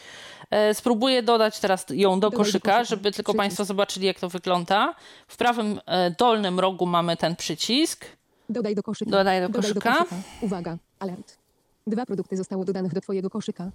[0.50, 2.84] E, spróbuję dodać teraz ją do Dodaj do koszyka, koszyka.
[2.84, 3.34] żeby tylko.
[3.34, 4.94] Państwo zobaczyli, jak to wygląda.
[5.28, 8.06] W prawym e, dolnym rogu mamy ten przycisk.
[8.48, 9.10] Dodaj do koszyka.
[9.10, 10.04] Dodaj do koszyka.
[10.40, 10.78] Uwaga.
[10.98, 11.38] Alert.
[11.86, 13.70] Dwa produkty zostało dodanych do Twojego koszyka.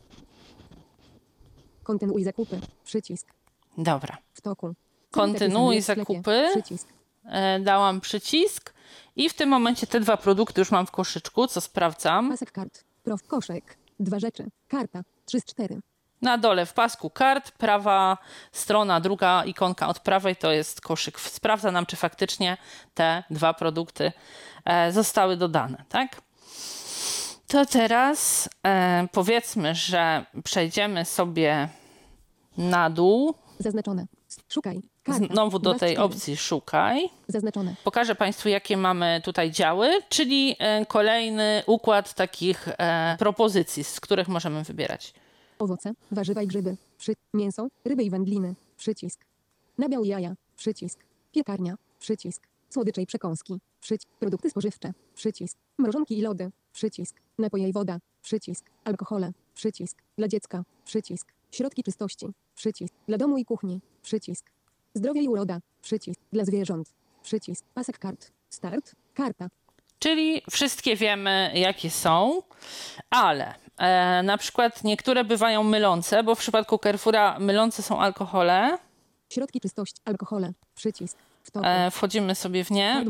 [1.83, 2.59] Kontynuuj zakupy.
[2.83, 3.27] Przycisk.
[3.77, 4.17] Dobra.
[4.33, 4.73] W toku.
[5.11, 6.47] Kontynuuj zakupy.
[6.51, 6.87] Przycisk.
[7.25, 8.73] E, dałam przycisk
[9.15, 12.29] i w tym momencie te dwa produkty już mam w koszyczku, co sprawdzam.
[12.29, 12.83] Pasek kart.
[13.03, 13.23] Prof.
[13.27, 13.77] Koszek.
[13.99, 14.45] Dwa rzeczy.
[14.67, 15.03] Karta.
[15.25, 15.81] 3 z 4.
[16.21, 18.17] Na dole w pasku kart, prawa
[18.51, 21.19] strona, druga ikonka od prawej to jest koszyk.
[21.19, 22.57] Sprawdza nam, czy faktycznie
[22.93, 24.11] te dwa produkty
[24.65, 26.21] e, zostały dodane, tak?
[27.47, 31.69] To teraz e, powiedzmy, że przejdziemy sobie
[32.57, 34.05] na dół, Zaznaczone.
[34.49, 34.81] Szukaj.
[35.03, 35.25] Karta.
[35.33, 37.09] znowu do tej opcji szukaj.
[37.27, 37.75] Zaznaczone.
[37.83, 44.27] Pokażę Państwu, jakie mamy tutaj działy, czyli e, kolejny układ takich e, propozycji, z których
[44.27, 45.13] możemy wybierać.
[45.59, 46.77] Owoce, warzywa i grzyby.
[46.97, 47.13] Przy...
[47.33, 48.55] Mięso, ryby i wędliny.
[48.77, 49.25] Przycisk.
[49.77, 50.35] Nabiał i jaja.
[50.57, 50.99] Przycisk.
[51.31, 51.75] Piekarnia.
[51.99, 52.47] Przycisk.
[52.69, 53.59] Słodycze i przekąski.
[53.81, 54.09] Przycisk.
[54.19, 54.93] Produkty spożywcze.
[55.15, 55.57] Przycisk.
[55.77, 56.51] Mrożonki i lody.
[56.77, 57.15] Przycisk.
[57.37, 57.97] Napoje i woda.
[58.21, 58.65] Przycisk.
[58.83, 59.31] Alkohole.
[59.55, 59.97] Przycisk.
[60.17, 60.63] Dla dziecka.
[60.85, 61.33] Przycisk.
[61.51, 62.27] Środki czystości.
[62.55, 62.93] Przycisk.
[63.07, 63.81] Dla domu i kuchni.
[64.03, 64.51] Przycisk.
[64.93, 65.59] Zdrowie i uroda.
[65.81, 66.19] Przycisk.
[66.33, 66.93] Dla zwierząt.
[67.23, 67.65] Przycisk.
[67.73, 68.31] Pasek kart.
[68.49, 68.95] Start.
[69.13, 69.47] Karta.
[69.99, 72.41] Czyli wszystkie wiemy, jakie są,
[73.09, 78.77] ale e, na przykład niektóre bywają mylące, bo w przypadku Carrefoura mylące są alkohole.
[79.29, 80.01] Środki czystości.
[80.05, 80.53] Alkohole.
[80.75, 81.17] Przycisk.
[81.63, 83.03] E, wchodzimy sobie w nie.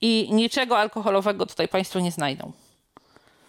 [0.00, 2.52] I niczego alkoholowego tutaj Państwo nie znajdą.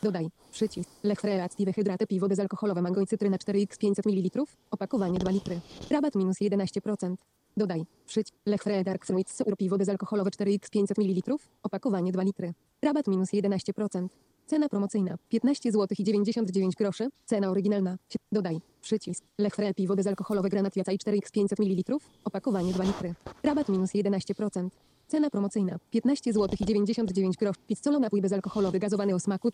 [0.04, 0.30] Dodaj.
[0.52, 0.90] Przycisk.
[1.04, 4.44] Lech Relactive Hydrate piwo bezalkoholowe mango i cytryna 4x 500 ml.
[4.72, 5.60] Opakowanie 2 litry.
[5.90, 7.16] Rabat minus 11%.
[7.58, 7.86] Dodaj.
[8.06, 8.38] Przycisk.
[8.46, 11.36] Lech Dark Fruit Sur piwo bezalkoholowe 4x 500 ml.
[11.64, 12.54] Opakowanie 2 litry.
[12.82, 14.08] Rabat minus 11%.
[14.48, 17.10] Cena promocyjna 15 zł i 99 groszy.
[17.26, 17.98] Cena oryginalna.
[18.32, 18.62] Dodaj.
[18.82, 19.24] Przycisk.
[19.38, 21.98] Lech Frel piwo bezalkoholowe Granat Jacaj 4x 500 ml.
[22.26, 23.14] Opakowanie 2 litry.
[23.44, 24.70] Rabat minus 11%.
[25.12, 27.60] Cena promocyjna 15 zł i 99 groszy.
[27.68, 29.52] Pizzolo napój bezalkoholowy gazowany o smaku.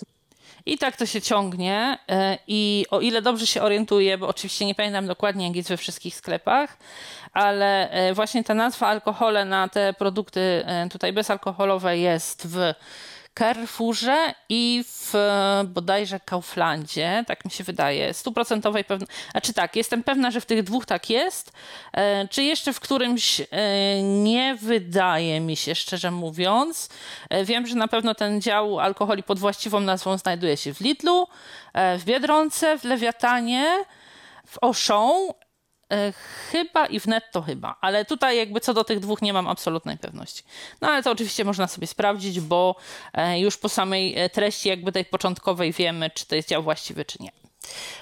[0.65, 1.97] I tak to się ciągnie.
[2.09, 5.77] e, I o ile dobrze się orientuję, bo oczywiście nie pamiętam dokładnie, jak jest we
[5.77, 6.77] wszystkich sklepach,
[7.33, 12.73] ale e, właśnie ta nazwa alkohole na te produkty e, tutaj bezalkoholowe jest w
[13.38, 19.15] Carrefourze i w e, bodajże Kauflandzie, tak mi się wydaje, stuprocentowej pewności.
[19.32, 21.52] Znaczy tak, jestem pewna, że w tych dwóch tak jest.
[21.93, 23.45] E, Czy jeszcze w którymś e,
[24.04, 26.89] nie wydaje mi się, szczerze mówiąc.
[27.43, 31.28] Wiem, że na pewno ten dział alkoholi pod właściwą nazwą znajduje się w Lidlu,
[31.97, 33.86] w Biedronce, w Lewiatanie,
[34.47, 35.46] w e,
[36.52, 39.97] chyba i w Netto chyba, ale tutaj jakby co do tych dwóch nie mam absolutnej
[39.97, 40.43] pewności.
[40.82, 42.76] No ale to oczywiście można sobie sprawdzić, bo
[43.13, 47.06] e, już po samej e, treści jakby tej początkowej wiemy, czy to jest dział właściwy,
[47.06, 47.32] czy nie.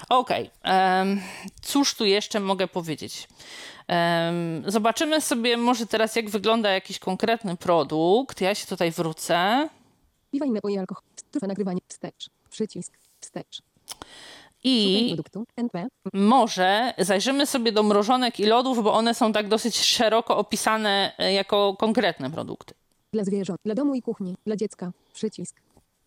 [0.08, 1.20] Okej, em,
[1.62, 3.28] cóż tu jeszcze mogę powiedzieć?
[4.66, 8.40] Zobaczymy sobie może teraz, jak wygląda jakiś konkretny produkt.
[8.40, 9.68] Ja się tutaj wrócę
[10.30, 11.02] Piwa i alkohol.
[11.30, 11.80] Trufa nagrywanie.
[11.88, 12.30] Wstecz.
[12.50, 12.98] Przycisk.
[13.20, 13.62] Wstecz.
[14.64, 15.16] I
[16.12, 21.32] może zajrzymy sobie do mrożonek i lodów, bo one są tak dosyć szeroko opisane e,
[21.32, 22.74] jako konkretne produkty.
[23.12, 23.60] Dla zwierząt.
[23.64, 24.34] Dla domu i kuchni.
[24.46, 24.92] Dla dziecka.
[25.12, 25.60] Przycisk.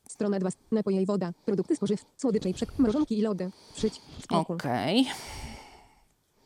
[0.07, 0.49] Strona 2.
[0.71, 1.31] Napoje i woda.
[1.45, 2.05] Produkty spożywcze.
[2.17, 2.79] Słodycze i przek...
[2.79, 3.51] Mrożonki i lody.
[4.29, 4.53] Toku.
[4.53, 5.07] Okej.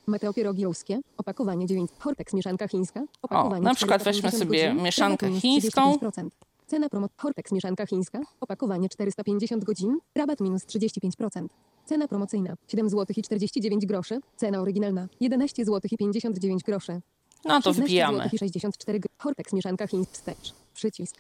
[0.08, 1.00] Meteo pierogi ruskie.
[1.18, 1.92] Opakowanie 9.
[2.00, 3.04] Hortex mieszanka chińska.
[3.22, 5.94] Opakowanie na przykład 450 weźmy sobie mieszankę chińską.
[5.94, 6.28] 35%.
[6.68, 7.08] Cena promo.
[7.18, 8.20] Hortex mieszanka chińska.
[8.42, 10.00] Opakowanie 450 godzin.
[10.16, 11.48] Rabat minus 35%.
[11.86, 14.20] Cena promocyjna 7 zł i 49 groszy.
[14.36, 17.02] Cena oryginalna 11 zł i 59 groszy.
[17.46, 18.18] No to 16 wbijamy.
[18.18, 19.10] zł i 64 gr.
[19.18, 20.14] Hortex mieszanka chińska.
[20.14, 20.54] Wstecz.
[20.74, 21.16] Przycisk.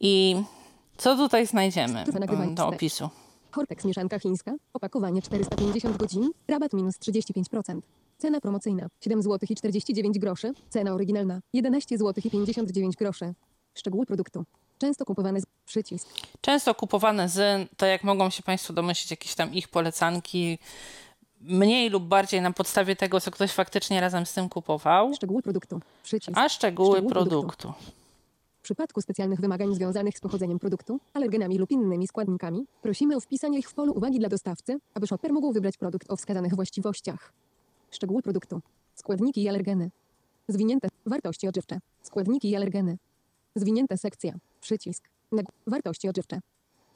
[0.00, 0.36] I
[0.96, 2.04] co tutaj znajdziemy
[2.54, 3.08] do opisu?
[3.50, 4.54] Hortex mieszanka chińska.
[4.72, 6.30] Opakowanie 450 godzin.
[6.48, 7.80] Rabat minus 35%.
[8.18, 10.52] Cena promocyjna 7 zł i 49 groszy.
[10.70, 13.34] Cena oryginalna 11 zł i 59 groszy.
[13.74, 14.44] Szczegóły produktu.
[14.82, 16.08] Często kupowany z przycisk.
[16.40, 20.58] Często kupowane z, to jak mogą się Państwo domyślić, jakieś tam ich polecanki,
[21.40, 25.80] mniej lub bardziej na podstawie tego, co ktoś faktycznie razem z tym kupował, Szczegóły produktu.
[26.02, 26.38] Przycisk.
[26.38, 27.72] a szczegóły Szczegóły produktu.
[28.60, 33.58] W przypadku specjalnych wymagań związanych z pochodzeniem produktu, alergenami lub innymi składnikami, prosimy o wpisanie
[33.58, 37.32] ich w polu uwagi dla dostawcy, aby shopper mógł wybrać produkt o wskazanych właściwościach.
[37.90, 38.60] Szczegóły produktu.
[38.94, 39.90] Składniki i alergeny.
[40.48, 41.78] Zwinięte wartości odżywcze.
[42.02, 42.98] Składniki i alergeny.
[43.54, 44.34] Zwinięta sekcja.
[44.62, 45.08] Przycisk.
[45.66, 46.40] Wartości odżywcze.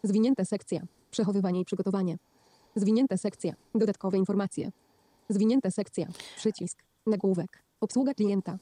[0.03, 0.81] Zwinięta sekcja.
[1.11, 2.17] Przechowywanie i przygotowanie.
[2.77, 3.53] Zwinięta sekcja.
[3.75, 4.71] Dodatkowe informacje.
[5.29, 6.07] Zwinięta sekcja.
[6.37, 6.83] Przycisk.
[7.07, 7.63] Nagłówek.
[7.81, 8.59] Obsługa klienta.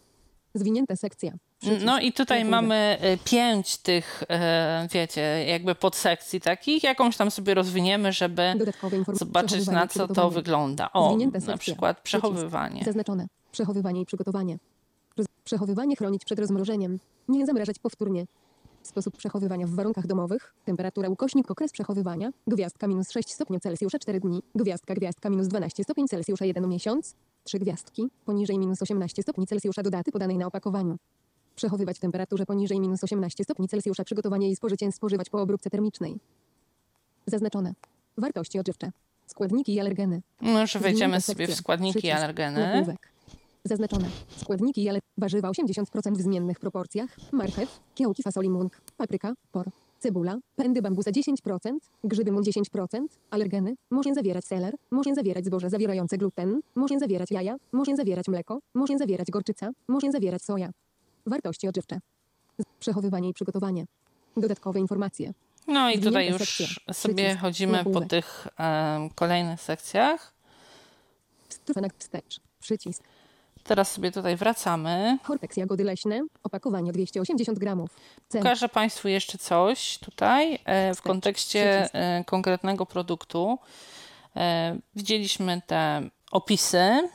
[0.55, 1.33] Zwinięta sekcja.
[1.61, 1.85] Przycisk.
[1.87, 2.69] No i tutaj Nagłówek.
[2.69, 6.83] mamy y, pięć tych, e, wiecie, jakby podsekcji takich.
[6.83, 8.55] Jakąś tam sobie rozwiniemy, żeby
[9.13, 10.93] zobaczyć na co to wygląda.
[10.93, 12.05] O, na przykład Przycisk.
[12.05, 12.85] przechowywanie.
[12.85, 13.27] Zaznaczone.
[13.53, 14.59] Przechowywanie i przygotowanie.
[15.45, 16.99] Przechowywanie chronić przed rozmrożeniem.
[17.29, 18.27] Nie zamrażać powtórnie.
[18.85, 20.55] Sposób przechowywania w warunkach domowych.
[20.65, 22.31] Temperatura ukośnik okres przechowywania.
[22.47, 24.43] Gwiazdka minus 6 stopni Celsjusza 4 dni.
[24.55, 27.15] Gwiazdka gwiazdka minus 12 stopni Celsjusza 1 miesiąc.
[27.45, 28.11] 3 gwiazdki.
[28.25, 30.97] Poniżej minus 18 stopni Celsjusza do daty podanej na opakowaniu.
[31.57, 36.19] Przechowywać w temperaturze poniżej minus 18 stopni Celsjusza przygotowanie i spożycie spożywać po obróbce termicznej.
[37.27, 37.75] Zaznaczone.
[38.19, 38.93] Wartości odżywcze.
[39.27, 40.23] Składniki i alergeny.
[40.41, 42.97] No już wejdziemy sobie w składniki i alergeny.
[43.65, 44.09] Zaznaczone.
[44.37, 47.17] Składniki ale warzywa 80% w zmiennych proporcjach.
[47.33, 49.67] Marchew, kiełki fasoli mung, papryka, por,
[49.99, 51.73] cebula, pędy bambusa 10%,
[52.05, 57.57] grzyby mun 10%, alergeny, może zawierać seler, może zawierać zboże zawierające gluten, może zawierać jaja,
[57.73, 60.71] może zawierać mleko, może zawierać gorczyca, może zawierać soja.
[61.27, 62.01] Wartości odżywcze.
[62.81, 63.85] Przechowywanie i przygotowanie.
[64.37, 65.33] Dodatkowe informacje.
[65.67, 66.95] No i tutaj już sekcja.
[66.95, 67.41] sobie Przycisk.
[67.41, 70.35] chodzimy po tych em, kolejnych sekcjach.
[71.77, 72.41] Na wstecz.
[72.61, 73.03] Przycisk.
[73.65, 75.19] Teraz sobie tutaj wracamy.
[75.23, 76.21] Hortex jagody leśne.
[76.43, 77.91] Opakowanie 280 gramów.
[78.33, 83.59] Pokażę Państwu jeszcze coś tutaj e, w kontekście e, konkretnego produktu.
[84.37, 87.09] E, Widzieliśmy te opisy,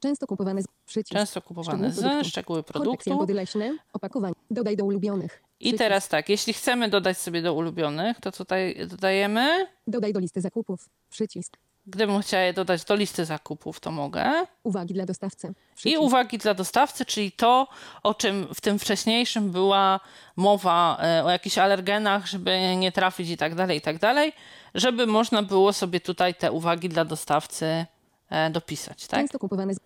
[0.00, 1.12] Często kupowane z przycisk.
[1.18, 1.92] często kupowane
[2.24, 3.00] Szczegóły produktu.
[3.00, 3.76] szczegóły jagody leśne.
[3.92, 4.34] Opakowanie.
[4.50, 5.42] Dodaj do ulubionych.
[5.60, 9.66] I teraz tak, jeśli chcemy dodać sobie do ulubionych, to tutaj dodajemy.
[9.86, 10.88] Dodaj do listy zakupów.
[11.10, 11.56] Przycisk.
[11.86, 14.46] Gdybym chciała je dodać do listy zakupów, to mogę.
[14.62, 15.48] Uwagi dla dostawcy.
[15.48, 16.02] I Przycisk.
[16.02, 17.68] uwagi dla dostawcy, czyli to,
[18.02, 20.00] o czym w tym wcześniejszym była
[20.36, 24.32] mowa, e, o jakichś alergenach, żeby nie trafić i tak dalej, i tak dalej,
[24.74, 27.86] żeby można było sobie tutaj te uwagi dla dostawcy
[28.30, 29.20] e, dopisać, tak?
[29.20, 29.78] Często kupowane z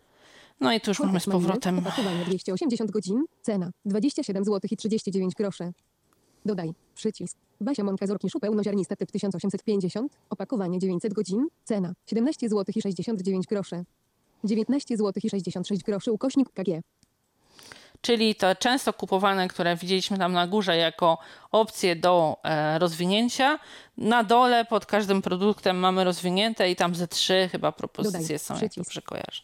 [0.60, 1.78] No i tu już mamy z powrotem.
[1.78, 3.24] Opakowanie 280 godzin.
[3.42, 5.72] Cena 27 zł i 39 groszy.
[6.46, 6.74] Dodaj.
[6.94, 7.36] Przycisk.
[7.60, 10.18] Basia Monka z Orkiszu pełnoziarnista typ 1850.
[10.30, 11.46] Opakowanie 900 godzin.
[11.64, 13.84] Cena 17 zł i 69 groszy.
[14.44, 16.82] 19 zł i 66 groszy ukośnik KG.
[18.00, 21.18] Czyli te często kupowane, które widzieliśmy tam na górze jako
[21.50, 23.58] opcje do e, rozwinięcia.
[23.96, 28.38] Na dole pod każdym produktem mamy rozwinięte i tam ze trzy chyba propozycje Dodaj.
[28.38, 28.86] są, jak Przycisk.
[28.86, 29.42] dobrze kojarzę.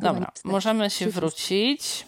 [0.00, 2.06] Dobra, możemy się wrócić.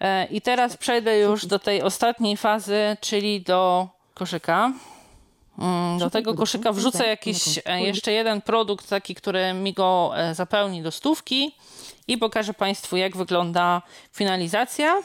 [0.00, 4.72] E, I teraz przejdę już do tej ostatniej fazy, czyli do koszyka.
[5.58, 10.34] Mm, Do tego koszyka wrzucę jakiś e, jeszcze jeden produkt, taki, który mi go e,
[10.34, 11.54] zapełni do stówki
[12.08, 13.82] i pokażę Państwu, jak wygląda
[14.12, 15.00] finalizacja.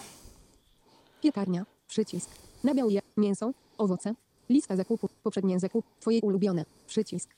[1.21, 1.65] Piekarnia.
[1.88, 2.29] Przycisk.
[2.63, 3.01] Nabiał je.
[3.17, 3.51] Mięso.
[3.77, 4.13] Owoce.
[4.49, 5.12] Lista zakupów.
[5.23, 5.88] Poprzednie zakupy.
[5.99, 6.65] Twoje ulubione.
[6.88, 7.29] Przycisk.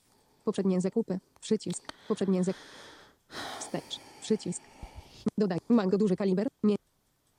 [0.45, 1.19] Poprzednie zakupy.
[1.41, 1.83] Przycisk.
[2.07, 2.65] Poprzednie zakupy.
[3.59, 3.99] Wstecz.
[4.21, 4.61] Przycisk.
[5.37, 5.59] Dodaj.
[5.69, 6.47] Mango duży kaliber.
[6.63, 6.75] Mię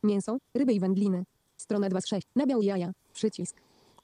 [0.06, 0.38] mięso.
[0.54, 1.24] Ryby i wędliny.
[1.56, 2.26] Strona 2 z 6.
[2.36, 2.92] Nabiał jaja.
[3.12, 3.56] Przycisk.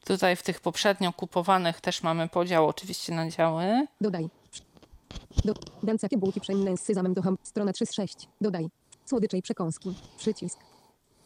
[0.05, 3.87] Tutaj w tych poprzednio kupowanych też mamy podział oczywiście na działy.
[4.01, 4.29] Dodaj.
[5.45, 7.39] Do, dancakie bułki pszenne z sezamem do ham.
[7.43, 8.29] Strona 3 z 6.
[8.41, 8.69] Dodaj.
[9.05, 9.95] Słodycze i przekąski.
[10.19, 10.59] Przycisk.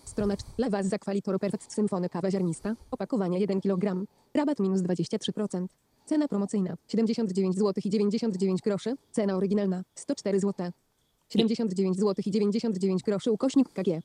[0.05, 0.53] Strona 4.
[0.59, 2.75] Lawaz Zakwalitoro Perfect Symfony kawa ziarnista.
[2.91, 4.07] Opakowanie 1 kg.
[4.35, 5.67] Rabat minus 23%.
[6.07, 8.97] Cena promocyjna 79 zł i 99 groszy.
[9.13, 10.71] Cena oryginalna 104 zł.
[11.29, 14.01] 79 zł i 99 groszy ukośnik KG.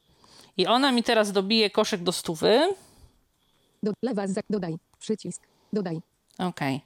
[0.57, 2.73] I ona mi teraz dobije koszyk do stówy.
[3.83, 3.91] Do,
[4.25, 4.45] Zak.
[4.49, 4.75] Dodaj.
[4.99, 5.41] Przycisk.
[5.73, 6.01] Dodaj.
[6.37, 6.81] Okej.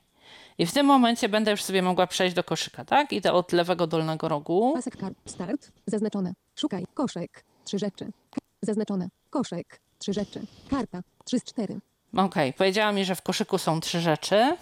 [0.58, 3.14] I w tym momencie będę już sobie mogła przejść do koszyka, tak?
[3.14, 4.74] Idę od lewego dolnego rogu.
[4.76, 4.98] Pasek.
[5.26, 5.72] Start.
[5.86, 6.34] Zaznaczone.
[6.56, 6.86] Szukaj.
[6.94, 7.44] Koszek.
[7.66, 8.12] Trzy rzeczy.
[8.62, 9.10] Zaznaczone.
[9.30, 9.80] Koszek.
[10.00, 10.42] Trzy rzeczy.
[10.70, 11.02] Karta.
[11.26, 11.80] 3 z 4.
[12.18, 14.58] Okej, powiedziała mi, że w koszyku są trzy rzeczy.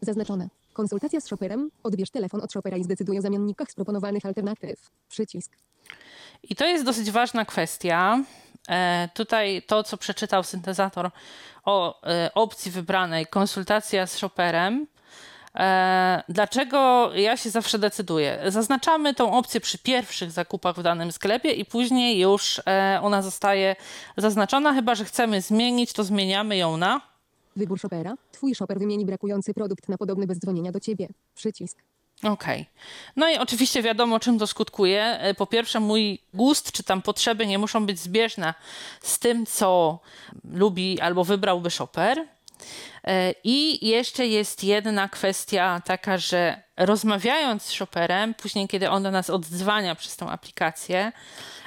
[0.00, 0.48] Zaznaczone.
[0.72, 1.70] Konsultacja z shopperem.
[1.82, 4.90] Odbierz telefon od shoppera i zdecyduj o zamiennikach z proponowanych alternatyw.
[5.08, 5.56] Przycisk.
[6.42, 8.18] I to jest dosyć ważna kwestia.
[8.68, 11.10] E, tutaj to, co przeczytał syntezator
[11.64, 14.86] o e, opcji wybranej, konsultacja z shopperem.
[15.56, 18.42] E, dlaczego ja się zawsze decyduję?
[18.46, 23.76] Zaznaczamy tą opcję przy pierwszych zakupach w danym sklepie i później już e, ona zostaje
[24.16, 27.11] zaznaczona, chyba że chcemy zmienić, to zmieniamy ją na.
[27.56, 28.14] Wybór shoppera.
[28.32, 31.08] Twój shopper wymieni brakujący produkt na podobny bez dzwonienia do ciebie.
[31.34, 31.78] Przycisk.
[32.22, 32.66] Okej.
[33.16, 35.04] No i oczywiście wiadomo, czym to skutkuje.
[35.04, 38.54] E, po pierwsze, mój gust czy tam potrzeby nie muszą być zbieżne
[39.00, 39.98] z tym, co
[40.52, 42.26] lubi albo wybrałby shopper.
[43.04, 49.10] E, I jeszcze jest jedna kwestia taka, że rozmawiając z shopperem, później kiedy on do
[49.10, 51.12] nas odzwania przez tą aplikację,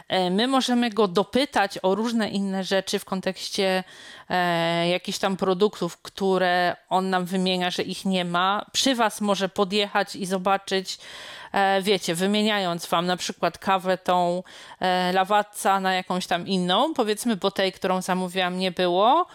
[0.10, 3.84] my możemy go dopytać o różne inne rzeczy w kontekście
[4.30, 8.66] e, jakichś tam produktów, które on nam wymienia, że ich nie ma.
[8.72, 10.98] Przy Was może podjechać i zobaczyć,
[11.52, 14.44] e, wiecie, wymieniając Wam na przykład kawę tą
[14.80, 19.26] e, lawatca na jakąś tam inną, powiedzmy, bo tej, którą zamówiłam, nie było.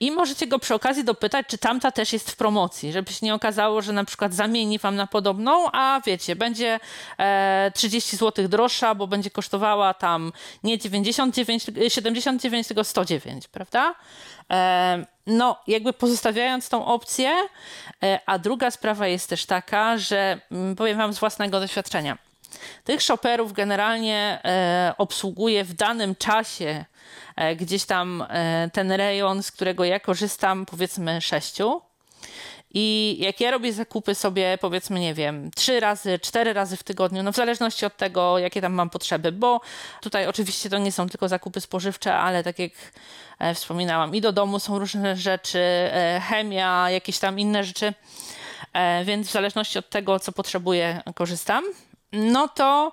[0.00, 3.34] I możecie go przy okazji dopytać, czy tamta też jest w promocji, żeby się nie
[3.34, 6.80] okazało, że na przykład zamieni wam na podobną, a wiecie, będzie
[7.18, 10.32] e, 30 zł droższa, bo będzie kosztowała tam
[10.64, 13.94] nie 99, 79, tylko 109, prawda?
[14.50, 17.30] E, no, jakby pozostawiając tą opcję,
[18.02, 22.29] e, a druga sprawa jest też taka, że mm, powiem wam z własnego doświadczenia.
[22.84, 26.84] Tych shopperów generalnie e, obsługuje w danym czasie
[27.40, 31.82] E, gdzieś tam e, ten rejon, z którego ja korzystam, powiedzmy sześciu.
[32.74, 37.22] I jak ja robię zakupy sobie, powiedzmy, nie wiem, trzy razy, cztery razy w tygodniu,
[37.22, 39.60] no w zależności od tego, jakie tam mam potrzeby, bo
[40.00, 42.72] tutaj oczywiście to nie są tylko zakupy spożywcze, ale tak jak
[43.54, 45.90] wspominałam, i do domu są różne rzeczy,
[46.28, 47.94] chemia, jakieś tam inne rzeczy,
[49.04, 51.64] więc w zależności od tego, co potrzebuję, korzystam.
[52.12, 52.92] No to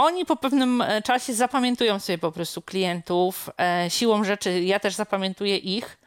[0.00, 3.50] oni po pewnym e, czasie zapamiętują sobie po prostu klientów.
[3.60, 5.98] E, siłą rzeczy ja też zapamiętuję ich.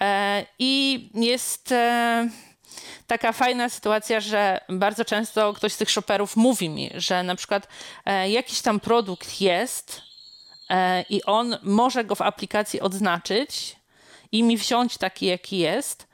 [0.00, 1.74] E, I jest
[3.06, 7.68] taka fajna sytuacja, że bardzo często ktoś z tych shopperów mówi mi, że na przykład
[8.28, 10.02] jakiś tam produkt jest
[11.10, 13.76] i on może go w aplikacji odznaczyć
[14.32, 16.06] i mi wziąć taki, jaki jest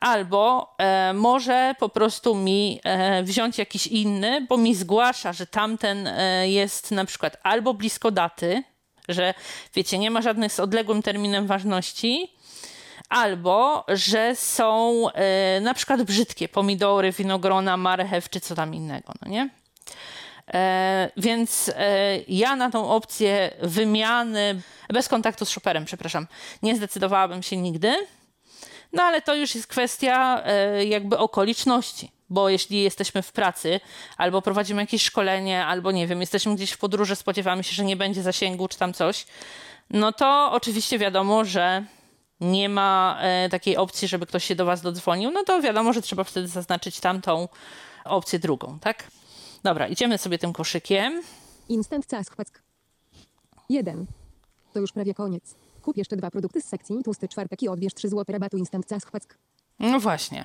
[0.00, 6.06] albo e, może po prostu mi e, wziąć jakiś inny, bo mi zgłasza, że tamten
[6.06, 8.62] e, jest na przykład albo blisko daty,
[9.08, 9.34] że
[9.74, 12.36] wiecie, nie ma żadnych z odległym terminem ważności,
[13.08, 19.30] albo że są e, na przykład brzydkie pomidory, winogrona, marchew czy co tam innego, no
[19.30, 19.48] nie?
[20.54, 26.26] E, więc e, ja na tą opcję wymiany bez kontaktu z shopperem, przepraszam,
[26.62, 28.06] nie zdecydowałabym się nigdy.
[28.92, 32.10] No ale to już jest kwestia e, jakby okoliczności.
[32.30, 33.80] Bo jeśli jesteśmy w pracy,
[34.16, 37.96] albo prowadzimy jakieś szkolenie, albo nie wiem, jesteśmy gdzieś w podróży, spodziewamy się, że nie
[37.96, 39.26] będzie zasięgu czy tam coś,
[39.90, 41.84] no to oczywiście wiadomo, że
[42.40, 46.02] nie ma e, takiej opcji, żeby ktoś się do Was dodzwonił, no to wiadomo, że
[46.02, 47.48] trzeba wtedy zaznaczyć tamtą
[48.04, 49.10] opcję drugą, tak?
[49.62, 51.22] Dobra, idziemy sobie tym koszykiem.
[51.68, 52.36] Instant Cask
[53.68, 54.06] 1.
[54.72, 55.54] To już prawie koniec.
[55.86, 59.10] Kup jeszcze dwa produkty z sekcji tłusty czwartek i odbierz 3 zł rabatu instant cask.
[59.78, 60.44] No właśnie.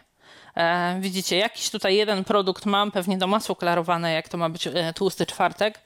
[0.55, 4.67] E, widzicie, jakiś tutaj jeden produkt mam, pewnie do masło klarowane, jak to ma być
[4.67, 5.79] e, tłusty czwartek.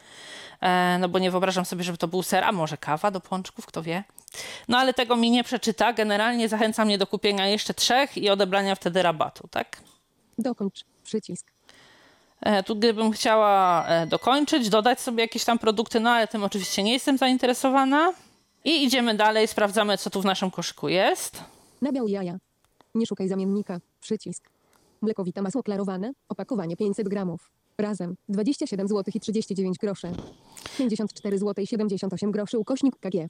[0.62, 3.66] E, no bo nie wyobrażam sobie, żeby to był ser, a może kawa do pączków,
[3.66, 4.04] kto wie.
[4.68, 5.94] No ale tego mi nie przeczyta.
[5.94, 9.78] Generalnie zachęca mnie do kupienia jeszcze trzech i odebrania wtedy rabatu, tak?
[10.38, 10.86] Dokończ.
[11.04, 11.52] Przycisk.
[12.42, 16.84] E, tu gdybym chciała e, dokończyć, dodać sobie jakieś tam produkty, no ale tym oczywiście
[16.84, 18.14] nie jestem zainteresowana.
[18.66, 21.44] I idziemy dalej, sprawdzamy, co tu w naszym koszyku jest.
[21.82, 22.38] Nabiał jaja.
[22.96, 23.80] Nie szukaj zamiennika.
[24.02, 24.50] Przycisk.
[25.02, 26.14] Mlekowite masło klarowane.
[26.30, 27.52] Opakowanie 500 gramów.
[27.78, 30.12] Razem 27 zł i 39 groszy.
[30.78, 33.28] 54 zł i 78 groszy ukośnik KG.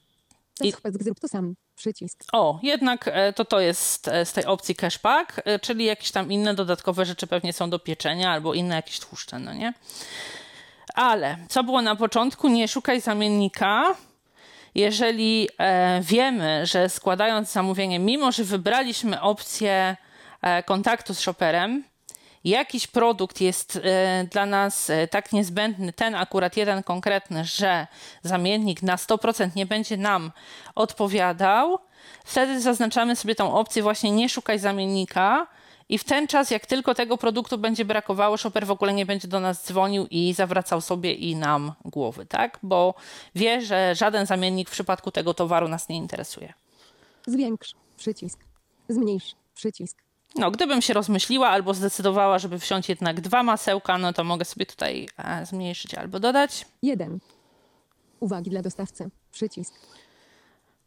[0.61, 0.73] I...
[0.99, 1.55] Zrób to sam.
[1.75, 2.23] Przycisk.
[2.33, 6.31] O, jednak e, to to jest e, z tej opcji cashback, e, czyli jakieś tam
[6.31, 9.73] inne dodatkowe rzeczy pewnie są do pieczenia albo inne jakieś tłuszcze, no nie?
[10.93, 12.47] Ale co było na początku?
[12.47, 13.95] Nie szukaj zamiennika
[14.75, 19.97] jeżeli e, wiemy, że składając zamówienie, mimo że wybraliśmy opcję
[20.41, 21.83] e, kontaktu z shopperem,
[22.43, 27.87] jakiś produkt jest e, dla nas tak niezbędny, ten akurat jeden konkretny, że
[28.23, 30.31] zamiennik na 100% nie będzie nam
[30.75, 31.79] odpowiadał,
[32.25, 35.47] wtedy zaznaczamy sobie tą opcję właśnie nie szukaj zamiennika,
[35.89, 39.27] i w ten czas, jak tylko tego produktu będzie brakowało, shopper w ogóle nie będzie
[39.27, 42.59] do nas dzwonił i zawracał sobie i nam głowy, tak?
[42.63, 42.93] Bo
[43.35, 46.53] wie, że żaden zamiennik w przypadku tego towaru nas nie interesuje.
[47.27, 48.39] Zwiększ przycisk.
[48.89, 50.05] Zmniejsz przycisk.
[50.35, 54.65] No, gdybym się rozmyśliła albo zdecydowała, żeby wziąć jednak dwa masełka, no to mogę sobie
[54.65, 56.65] tutaj e, zmniejszyć albo dodać.
[56.81, 57.19] Jeden.
[58.19, 59.09] Uwagi dla dostawcy.
[59.31, 59.73] Przycisk.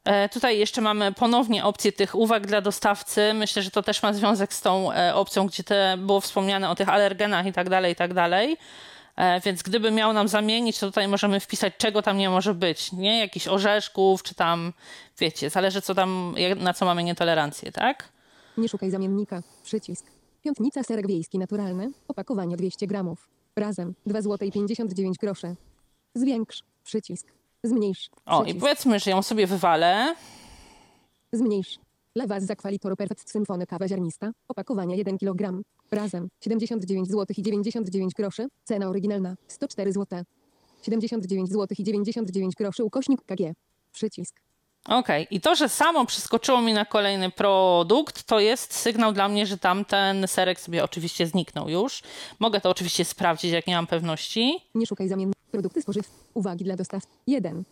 [0.08, 3.34] E, tutaj jeszcze mamy ponownie opcję tych uwag dla dostawcy.
[3.34, 6.74] Myślę, że to też ma związek z tą e, opcją, gdzie te było wspomniane o
[6.74, 8.56] tych alergenach i tak dalej, i tak dalej.
[9.16, 12.92] E, więc gdyby miał nam zamienić, to tutaj możemy wpisać, czego tam nie może być.
[12.92, 14.72] Nie jakichś orzeszków, czy tam,
[15.18, 18.08] wiecie, zależy co tam, na co mamy nietolerancję, tak?
[18.56, 19.42] Nie szukaj zamiennika.
[19.64, 20.06] Przycisk.
[20.44, 23.28] Piątnica serek wiejski naturalny, opakowanie 200 gramów.
[23.56, 25.54] Razem 2 zł i 59 groszy.
[26.14, 27.37] Zwiększ, przycisk.
[27.64, 30.14] Zmniejsz, O, i powiedzmy, że ją sobie wywalę.
[31.32, 31.78] Zmniejsz.
[32.14, 34.32] Lewa z zakwalitoru perfect symfony kawa ziarnista.
[34.48, 35.62] Opakowanie 1 kg.
[35.90, 38.46] Razem 79 zł i 99 groszy.
[38.64, 40.22] Cena oryginalna 104 zł.
[40.82, 43.54] 79 zł i 99 groszy ukośnik KG.
[43.92, 44.40] Przycisk.
[44.88, 49.46] Okej, i to, że samo przeskoczyło mi na kolejny produkt, to jest sygnał dla mnie,
[49.46, 52.02] że tamten serek sobie oczywiście zniknął już.
[52.38, 54.54] Mogę to oczywiście sprawdzić, jak nie mam pewności.
[54.74, 55.34] Nie szukaj zamiennych.
[55.50, 56.10] Produkty spożywcze.
[56.34, 57.02] Uwagi dla dostaw.
[57.26, 57.64] 1.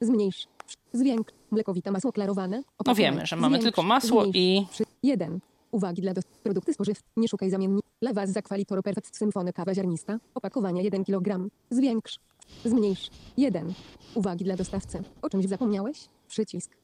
[0.00, 0.46] Zmniejsz.
[0.92, 1.32] Zwiększ.
[1.50, 2.56] Mlekowite masło klarowane.
[2.56, 3.10] No Opakowanie.
[3.12, 3.64] wiemy, że mamy Zwiększ.
[3.64, 4.36] tylko masło Zmniejsz.
[4.36, 4.66] i...
[4.72, 5.40] Przy 1.
[5.70, 6.38] Uwagi dla dostaw.
[6.38, 7.04] Produkty spożywcze.
[7.16, 7.84] Nie szukaj zamiennik.
[8.00, 10.18] Lewa z zakwalitoru perfect symfony kawa ziarnista.
[10.34, 11.48] Opakowanie 1 kg.
[11.70, 12.18] Zwiększ.
[12.64, 13.10] Zmniejsz.
[13.36, 13.72] 1.
[14.14, 15.02] Uwagi dla dostawcy.
[15.22, 15.98] O czymś zapomniałeś?
[16.34, 16.76] Przycisk.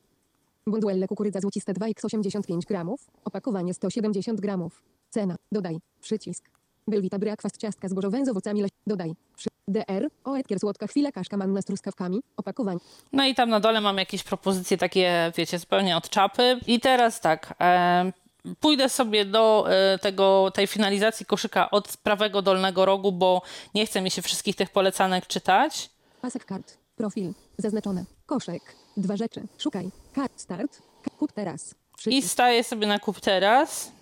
[0.66, 3.10] Bonduelle kukurydza złociste 2x85 gramów.
[3.24, 4.82] Opakowanie 170 gramów.
[5.10, 5.36] Cena.
[5.52, 5.78] Dodaj.
[6.00, 6.44] Przycisk.
[6.88, 8.70] Belwita breakfast ciastka zbożowe z owocami leś.
[8.86, 9.14] Dodaj.
[9.36, 9.48] Przy...
[9.68, 10.08] DR.
[10.24, 12.20] Oetkier słodka chwila kaszka manna z truskawkami.
[12.36, 12.80] Opakowanie.
[13.12, 16.60] No i tam na dole mam jakieś propozycje takie, wiecie, zupełnie od czapy.
[16.66, 18.12] I teraz tak, e,
[18.60, 23.42] pójdę sobie do e, tego, tej finalizacji koszyka od prawego dolnego rogu, bo
[23.74, 25.90] nie chce mi się wszystkich tych polecanek czytać.
[26.22, 26.78] Pasek kart.
[26.96, 27.32] Profil.
[27.58, 28.04] Zaznaczone.
[28.26, 28.79] Koszek.
[28.96, 29.42] Dwa rzeczy.
[29.58, 29.90] Szukaj.
[30.14, 30.32] Kart.
[30.40, 30.82] Start.
[31.18, 31.70] Kup teraz.
[31.70, 32.32] I Przycisk.
[32.32, 33.92] staję sobie na kup teraz.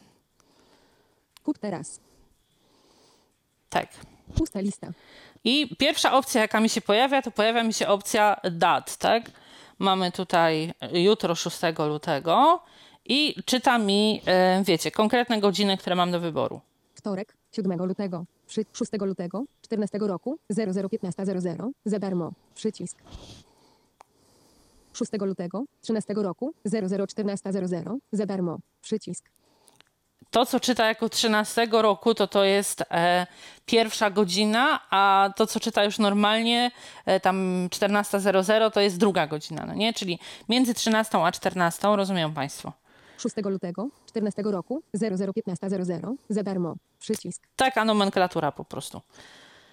[1.44, 2.00] Kup teraz.
[3.68, 3.88] Tak.
[4.34, 4.92] Pusta lista.
[5.44, 9.30] I pierwsza opcja, jaka mi się pojawia, to pojawia mi się opcja dat, tak?
[9.78, 12.62] Mamy tutaj jutro 6 lutego
[13.04, 16.60] i czyta mi, e, wiecie, konkretne godziny, które mam do wyboru.
[16.94, 17.34] Wtorek.
[17.52, 18.24] 7 lutego.
[18.46, 19.44] Przy 6 lutego.
[19.62, 20.38] 14 roku.
[20.48, 21.72] 001500.
[21.84, 22.32] Za darmo.
[22.54, 22.98] Przycisk.
[24.98, 25.64] 6 lutego.
[25.80, 26.54] 13 roku.
[26.64, 27.96] 001400.
[28.12, 28.58] Za darmo.
[28.82, 29.30] Przycisk.
[30.30, 33.26] To, co czyta jako 13 roku, to to jest e,
[33.66, 36.70] pierwsza godzina, a to, co czyta już normalnie,
[37.06, 39.92] e, tam 14.00, to jest druga godzina, no nie?
[39.92, 40.18] Czyli
[40.48, 42.72] między 13 a 14, rozumieją Państwo.
[43.18, 43.88] 6 lutego.
[44.06, 44.82] 14 roku.
[44.94, 46.06] 001500.
[46.28, 46.74] Za darmo.
[46.98, 47.42] Przycisk.
[47.56, 49.00] Taka nomenklatura po prostu.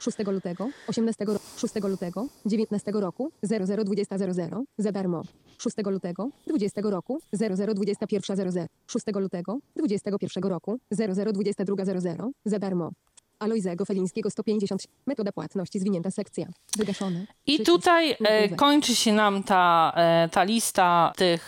[0.05, 5.21] 6 lutego, 18 ro- 6 lutego, 19 roku, 002000, za darmo.
[5.57, 12.91] 6 lutego, 20 roku, 002100, 6 lutego, 21 roku, 002200, za darmo.
[13.39, 16.47] Alojzego Felińskiego 150, metoda płatności zwinięta sekcja,
[16.77, 17.25] wygaszone.
[17.47, 21.41] I tutaj e, kończy się nam ta, e, ta lista tych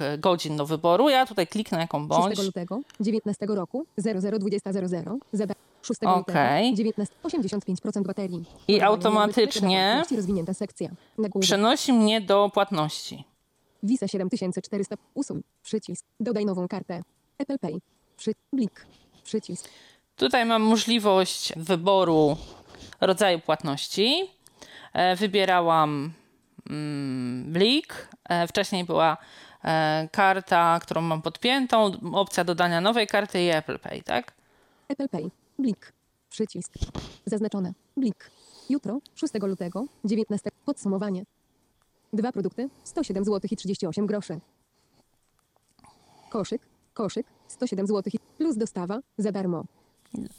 [0.00, 1.08] e, godzin do wyboru.
[1.08, 2.36] Ja tutaj kliknę jaką bądź.
[2.36, 4.72] 6 lutego, 19 roku, 002000,
[5.32, 5.73] za darmo.
[5.84, 6.70] 6 Okej.
[6.70, 8.44] lutego, 19, 85% baterii.
[8.68, 10.90] I automatycznie rozwinięta sekcja.
[11.18, 11.46] Nagłówek.
[11.46, 13.24] Przenosi mnie do płatności.
[13.82, 14.96] Visa 7400.
[15.14, 15.42] Usuń.
[15.62, 16.06] Przycisk.
[16.20, 17.02] Dodaj nową kartę.
[17.38, 17.80] Apple Pay.
[18.16, 18.32] Przy...
[18.52, 18.86] Blik.
[19.24, 19.68] Przycisk.
[20.16, 22.36] Tutaj mam możliwość wyboru
[23.00, 24.30] rodzaju płatności.
[24.92, 26.12] E, Wybierałam
[26.70, 28.08] mm, blik.
[28.28, 29.16] E, Wcześniej była
[29.64, 34.32] e, karta, którą mam podpiętą, opcja dodania nowej karty i Apple Pay, tak?
[34.88, 35.30] Apple Pay.
[35.58, 35.92] Blik.
[36.30, 36.72] Przycisk.
[37.26, 37.72] Zaznaczone.
[37.96, 38.30] Blik.
[38.70, 40.50] Jutro, 6 lutego, 19.
[40.64, 41.24] Podsumowanie.
[42.12, 44.40] Dwa produkty, 107 zł i 38 groszy.
[46.30, 46.62] Koszyk,
[46.94, 49.64] koszyk, 107 zł plus dostawa, za darmo.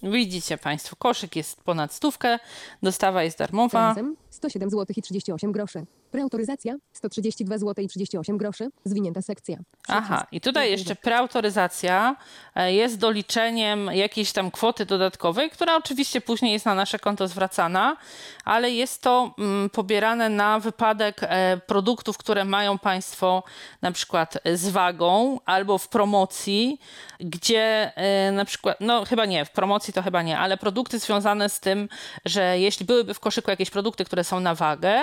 [0.04, 2.40] Widzicie Państwo, koszyk jest ponad stówkę,
[2.84, 3.88] dostawa jest darmowa.
[3.88, 5.86] Razem 107 zł i 38 groszy.
[6.12, 8.70] Preautoryzacja 132 zł i 38 groszy.
[8.86, 9.58] Zwinięta sekcja.
[9.88, 10.34] Aha, Przycisk.
[10.34, 12.16] i tutaj jeszcze preautoryzacja
[12.56, 17.98] e, jest doliczeniem jakiejś tam kwoty dodatkowej, która oczywiście później jest na nasze konto zwracana,
[18.46, 23.44] ale jest to mm, pobierane na wypadek e, produktów, które mają Państwo
[23.82, 26.80] na przykład z wagą albo w promocji,
[27.20, 31.50] gdzie e, na przykład, no chyba nie, w promocji to chyba nie, ale produkty związane
[31.50, 31.90] z tym,
[32.26, 35.02] że jeśli byłyby w koszyku jakieś produkty, które są na wagę,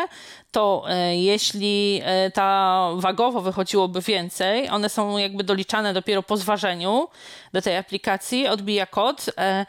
[0.50, 0.84] to
[1.16, 7.09] jeśli e, ta wagowo wychodziłoby więcej, one są jakby doliczane dopiero po zważeniu
[7.53, 9.26] do tej aplikacji, odbija kod.
[9.38, 9.66] e,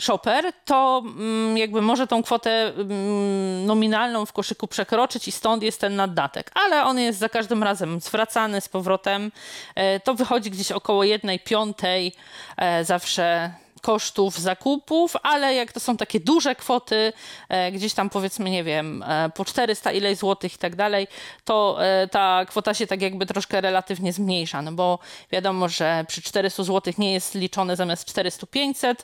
[0.00, 5.80] Shopper, to mm, jakby może tą kwotę mm, nominalną w koszyku przekroczyć i stąd jest
[5.80, 6.50] ten naddatek.
[6.54, 9.32] Ale on jest za każdym razem zwracany z powrotem.
[9.74, 12.12] E, To wychodzi gdzieś około jednej piątej
[12.56, 13.50] e, zawsze
[13.82, 17.12] kosztów zakupów, ale jak to są takie duże kwoty,
[17.48, 21.06] e, gdzieś tam powiedzmy, nie wiem, e, po 400 ileś złotych i tak dalej,
[21.44, 24.98] to e, ta kwota się tak jakby troszkę relatywnie zmniejsza, no bo
[25.32, 28.94] wiadomo, że przy 400 złotych nie jest liczone zamiast 400-500,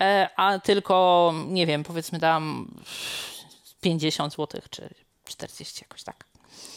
[0.00, 2.74] e, a tylko, nie wiem, powiedzmy tam
[3.80, 4.88] 50 złotych czy
[5.24, 6.29] 40 jakoś tak.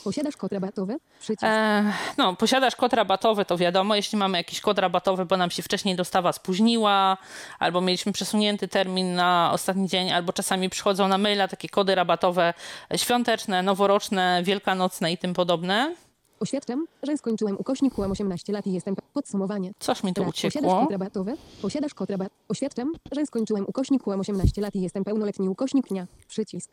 [0.04, 0.97] Posiadasz kod rabatowy?
[1.20, 1.43] Przycisk.
[1.43, 5.64] E, no, posiadasz kod rabatowy, to wiadomo, jeśli mamy jakiś kod rabatowy, bo nam się
[5.64, 7.18] wcześniej dostawa spóźniła,
[7.60, 12.54] albo mieliśmy przesunięty termin na ostatni dzień, albo czasami przychodzą na maila takie kody rabatowe
[12.95, 15.95] świąteczne, noworoczne, wielkanocne i tym podobne.
[16.39, 18.95] Oświadczam, że skończyłem ukośnik mam 18 lat i jestem...
[19.14, 19.72] Podsumowanie.
[19.80, 20.32] Coś mi tu Raz.
[20.32, 20.82] Posiadasz uciekło.
[20.82, 21.38] kod rabatowy?
[21.62, 22.30] Posiadasz kod rabat...
[22.49, 26.08] Oświadczam, że skończyłem ukośnik mam 18 lat i jestem pełnoletni ukośnik dnia.
[26.28, 26.72] Przycisk.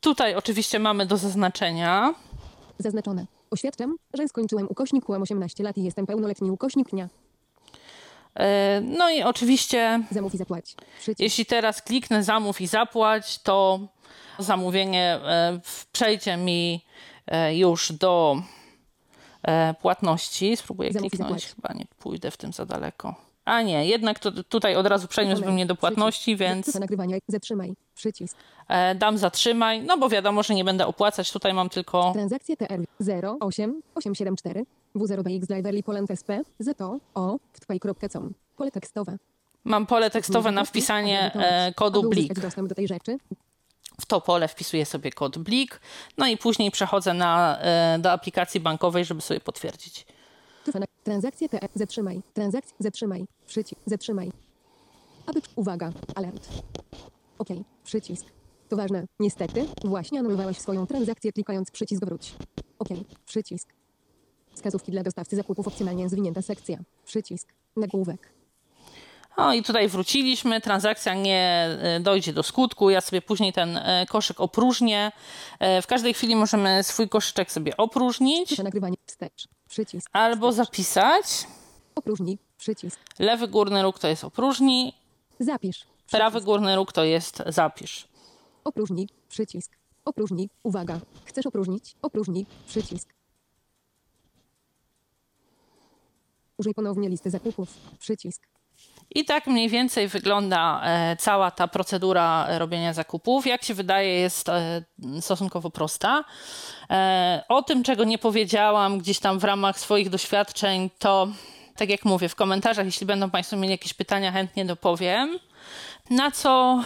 [0.00, 2.14] Tutaj oczywiście mamy do zaznaczenia.
[2.78, 3.26] Zaznaczone.
[3.50, 7.08] Oświadczam, że skończyłem ukośnik mam 18 lat i jestem pełnoletni ukośnik dnia.
[8.34, 10.74] E, No i oczywiście Zamów i zapłać.
[10.98, 11.20] Przycisk.
[11.20, 13.80] Jeśli teraz kliknę zamów i zapłać, to
[14.38, 15.60] zamówienie e,
[15.92, 16.84] przejdzie mi
[17.26, 18.42] e, już do
[19.80, 20.56] płatności.
[20.56, 23.25] Spróbuję Zamów kliknąć, chyba nie pójdę w tym za daleko.
[23.46, 27.16] A nie, jednak to tutaj od razu przeniósłby mnie do płatności, więc nagrywania.
[27.28, 27.74] Zatrzymaj.
[27.94, 28.36] Przycisk.
[28.68, 31.32] e, dam zatrzymaj, no bo wiadomo, że nie będę opłacać.
[31.32, 32.80] Tutaj mam tylko Transakcje TR
[33.40, 34.64] 08874
[34.96, 39.16] W0BX Driverly Poland SP ZO O wtpay.com Pole tekstowe.
[39.64, 42.40] mam pole tekstowe na wpisanie e, kodu BLIK.
[42.40, 43.18] dostęp do tej rzeczy,
[44.00, 45.80] W to pole wpisuję sobie kod BLIK,
[46.18, 50.06] no i później przechodzę na, e, do aplikacji bankowej, żeby sobie potwierdzić.
[51.04, 51.68] Transakcje TR.
[51.74, 52.22] Zatrzymaj.
[52.34, 52.74] Transakcje.
[52.78, 53.26] Zatrzymaj.
[53.46, 53.80] Przycisk.
[53.86, 54.32] Zatrzymaj.
[55.26, 55.40] Aby.
[55.56, 55.92] Uwaga.
[56.14, 56.48] Alert.
[57.38, 57.48] OK.
[57.84, 58.26] Przycisk.
[58.68, 59.06] To ważne.
[59.20, 62.34] Niestety, właśnie anulowałeś swoją transakcję klikając przycisk wróć.
[62.78, 62.88] OK.
[63.26, 63.68] Przycisk.
[64.54, 66.78] Wskazówki dla dostawcy zakupów opcjonalnie zwinięta sekcja.
[67.04, 67.52] Przycisk.
[67.76, 68.32] Nagłówek.
[69.38, 74.06] No i tutaj wróciliśmy, transakcja nie e, dojdzie do skutku, ja sobie później ten e,
[74.08, 75.12] koszyk opróżnię.
[75.58, 78.96] E, W każdej chwili możemy swój koszyczek sobie opróżnić nagrywanie.
[79.06, 79.48] Wstecz.
[79.68, 80.10] Przycisk.
[80.12, 81.24] albo zapisać.
[81.94, 82.38] Opróżnij.
[82.58, 83.00] Przycisk.
[83.18, 84.92] Lewy górny róg to jest opróżnij,
[85.40, 85.86] Zapisz.
[86.10, 86.46] prawy Przycisk.
[86.46, 88.08] górny róg to jest zapisz.
[88.64, 89.08] Opróżnij.
[89.28, 89.76] Przycisk.
[90.04, 90.50] Opróżnij.
[90.62, 91.00] Uwaga.
[91.24, 91.96] Chcesz opróżnić?
[92.02, 92.46] Opróżnij.
[92.66, 93.08] Przycisk.
[96.58, 97.68] Użyj ponownie listy zakupów.
[97.98, 98.46] Przycisk.
[99.10, 103.46] I tak mniej więcej wygląda e, cała ta procedura robienia zakupów.
[103.46, 104.82] Jak się wydaje, jest e,
[105.20, 106.24] stosunkowo prosta.
[106.90, 111.28] E, O tym, czego nie powiedziałam gdzieś tam w ramach swoich doświadczeń, to
[111.76, 115.38] tak jak mówię, w komentarzach, jeśli będą Państwo mieli jakieś pytania, chętnie dopowiem.
[116.10, 116.82] Na co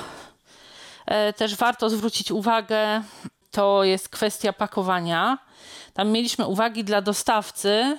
[1.36, 3.02] też warto zwrócić uwagę,
[3.50, 5.38] to jest kwestia pakowania.
[5.94, 7.98] Tam mieliśmy uwagi dla dostawcy.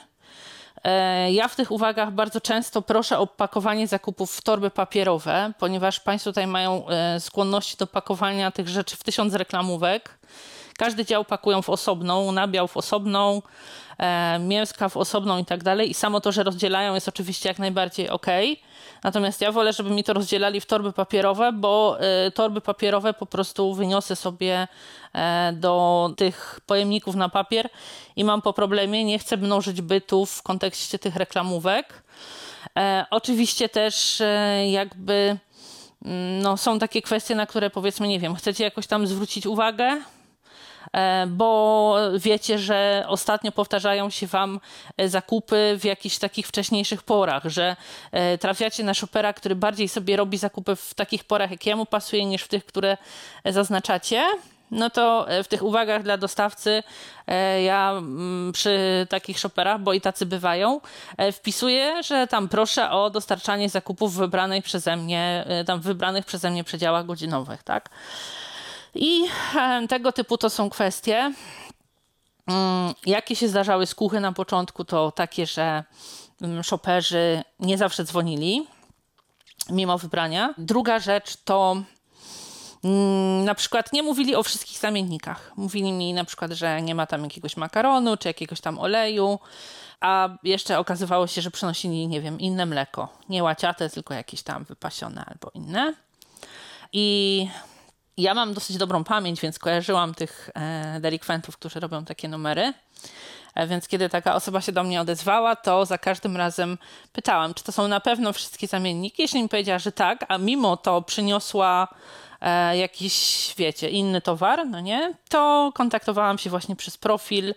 [0.84, 6.00] E, Ja w tych uwagach bardzo często proszę o pakowanie zakupów w torby papierowe, ponieważ
[6.00, 10.18] Państwo tutaj mają e, skłonności do pakowania tych rzeczy w tysiąc reklamówek.
[10.78, 13.42] Każdy dział pakują w osobną, nabiał w osobną,
[13.98, 15.90] e, mięska w osobną i tak dalej.
[15.90, 18.28] I samo to, że rozdzielają jest oczywiście jak najbardziej ok.
[19.04, 23.26] Natomiast ja wolę, żeby mi to rozdzielali w torby papierowe, bo e, torby papierowe po
[23.26, 24.68] prostu wyniosę sobie
[25.14, 27.70] e, do tych pojemników na papier
[28.16, 29.04] i mam po problemie.
[29.04, 32.04] Nie chcę mnożyć bytów w kontekście tych reklamówek.
[32.78, 35.38] E, oczywiście też e, jakby
[36.06, 40.02] mm, no, są takie kwestie, na które powiedzmy, nie wiem, chcecie jakoś tam zwrócić uwagę,
[41.28, 44.60] bo wiecie, że ostatnio powtarzają się Wam
[44.98, 47.76] e, zakupy w jakichś takich wcześniejszych porach, że
[48.12, 52.26] e, trafiacie na shopera, który bardziej sobie robi zakupy w takich porach, jak jemu pasuje,
[52.26, 52.98] niż w tych, które
[53.44, 54.24] e, zaznaczacie.
[54.72, 56.84] No to e, w tych uwagach dla dostawcy
[57.28, 60.82] e, ja mm, przy takich shopperach, bo i tacy bywają,
[61.18, 66.26] e, wpisuję, że tam proszę o dostarczanie zakupów w wybranej przeze mnie, e, tam wybranych
[66.26, 67.90] przeze mnie przedziałach godzinowych, tak?
[68.96, 69.24] I
[69.56, 71.34] e, tego typu to są kwestie.
[72.48, 75.84] Mm, Jakie się zdarzały skuchy na początku, to takie, że
[76.42, 78.68] mm, shoperzy nie zawsze dzwonili
[79.70, 80.54] mimo wybrania.
[80.58, 81.84] Druga rzecz to
[82.84, 85.52] mm, na przykład nie mówili o wszystkich zamiennikach.
[85.56, 89.40] Mówili mi na przykład, że nie ma tam jakiegoś makaronu czy jakiegoś tam oleju,
[90.02, 93.10] a jeszcze okazywało się, że przynosili, nie wiem, inne mleko.
[93.30, 95.94] Nie łaciate, tylko jakieś tam wypasione albo inne.
[96.94, 97.48] I
[98.18, 102.74] ja mam dosyć dobrą pamięć, więc kojarzyłam tych e, delikwentów, którzy robią takie numery.
[103.56, 106.78] E, Więc kiedy taka osoba się do mnie odezwała, to za każdym razem
[107.14, 109.22] pytałam, czy to są na pewno wszystkie zamienniki.
[109.22, 111.88] Jeśli mi powiedziała, że tak, a mimo to przyniosła
[112.42, 117.56] e, jakiś, wiecie, inny towar, no nie, to kontaktowałam się właśnie przez profil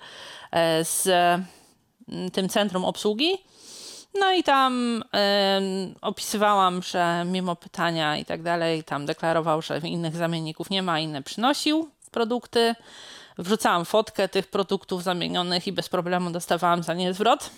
[0.82, 1.06] z
[2.08, 3.38] mm, tym centrum obsługi.
[4.20, 10.16] No i tam em, opisywałam, że mimo pytania i tak dalej, tam deklarował, że innych
[10.16, 12.74] zamienników nie ma, inne przynosił produkty.
[13.38, 17.50] Wrzucałam fotkę tych produktów zamienionych i bez problemu dostawałam za nie zwrot.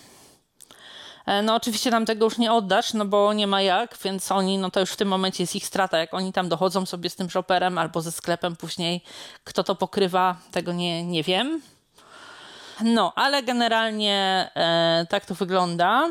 [1.27, 4.59] E, No oczywiście nam tego już nie oddasz, no bo nie ma jak, więc oni,
[4.59, 7.17] no to już w tym momencie jest ich strata, jak oni tam dochodzą sobie z
[7.17, 9.05] tym shopperem albo ze sklepem później,
[9.45, 11.63] kto to pokrywa, tego nie, nie wiem.
[12.85, 16.09] No, ale generalnie e, tak to wygląda.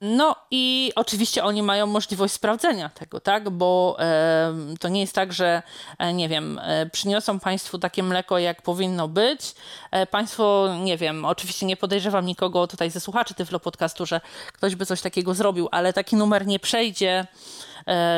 [0.00, 3.50] No i oczywiście oni mają możliwość sprawdzenia tego, tak?
[3.50, 5.62] Bo e, to nie jest tak, że
[5.98, 9.54] e, nie wiem, e, przyniosą Państwu takie mleko, jak powinno być.
[9.90, 14.20] E, państwo, nie wiem, oczywiście nie podejrzewam nikogo tutaj ze słuchaczy Tyflo Podcastu, że
[14.52, 17.26] ktoś by coś takiego zrobił, ale taki numer nie przejdzie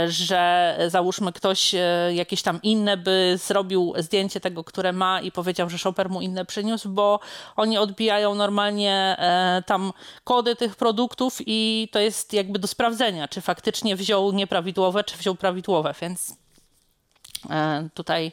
[0.09, 1.81] że załóżmy ktoś e,
[2.15, 6.45] jakieś tam inne by zrobił zdjęcie tego, które ma i powiedział, że shopper mu inne
[6.45, 7.21] przyniósł, bo
[7.57, 9.93] oni odbijają normalnie e, tam
[10.25, 15.35] kody tych produktów i to jest jakby do sprawdzenia, czy faktycznie wziął nieprawidłowe, czy wziął
[15.35, 16.37] prawidłowe, więc
[17.95, 18.33] tutaj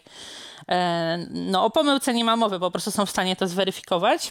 [1.29, 4.29] no o pomyłce nie ma mowy, po prostu są w stanie to zweryfikować.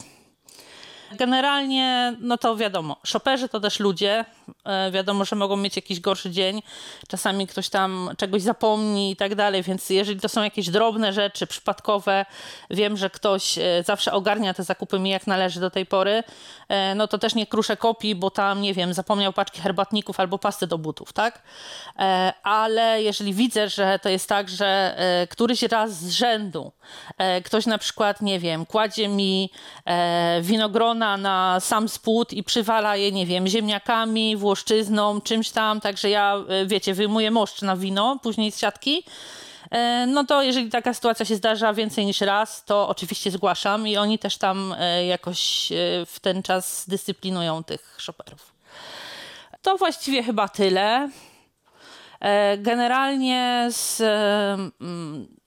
[1.13, 4.25] Generalnie, no to wiadomo, szoperzy to też ludzie.
[4.65, 6.63] E, wiadomo, że mogą mieć jakiś gorszy dzień.
[7.09, 11.47] Czasami ktoś tam czegoś zapomni i tak dalej, więc jeżeli to są jakieś drobne rzeczy,
[11.47, 12.27] przypadkowe,
[12.71, 16.23] wiem, że ktoś e, zawsze ogarnia te zakupy mi jak należy do tej pory,
[16.69, 20.39] e, no to też nie kruszę kopii, bo tam, nie wiem, zapomniał paczki herbatników albo
[20.39, 21.43] pasty do butów, tak?
[22.43, 24.97] Ale jeżeli widzę, że to jest tak, że
[25.31, 26.73] któryś raz z rzędu
[27.45, 29.51] ktoś na przykład, nie wiem, kładzie mi
[30.41, 36.37] winogrona na sam spód i przywala je, nie wiem, ziemniakami, włoszczyzną, czymś tam, także ja,
[36.49, 39.05] e, wiecie, wyjmuję moszcz na wino, później z siatki,
[39.71, 43.97] e, no to jeżeli taka sytuacja się zdarza więcej niż raz, to oczywiście zgłaszam i
[43.97, 45.73] oni też tam e, jakoś
[46.07, 48.55] w ten czas dyscyplinują tych shopperów.
[49.63, 51.11] To właściwie chyba tyle.
[52.59, 54.03] Generalnie z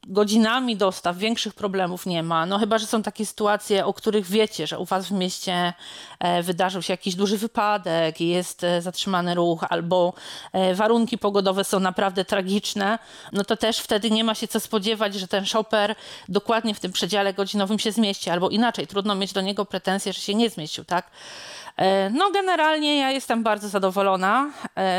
[0.07, 2.45] godzinami dostaw większych problemów nie ma.
[2.45, 5.73] No chyba, że są takie sytuacje, o których wiecie, że u was w mieście
[6.19, 10.13] e, wydarzył się jakiś duży wypadek jest e, zatrzymany ruch, albo
[10.53, 12.99] e, warunki pogodowe są naprawdę tragiczne,
[13.31, 15.95] no to też wtedy nie ma się co spodziewać, że ten shopper
[16.29, 20.21] dokładnie w tym przedziale godzinowym się zmieści, albo inaczej, trudno mieć do niego pretensje, że
[20.21, 21.11] się nie zmieścił, tak?
[22.11, 24.51] No generalnie ja jestem bardzo zadowolona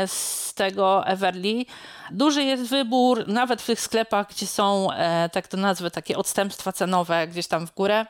[0.07, 1.65] z tego Everly.
[2.11, 6.71] Duży jest wybór, nawet w tych sklepach, gdzie są, e, tak to nazwę, takie odstępstwa
[6.71, 8.05] cenowe gdzieś tam w górę.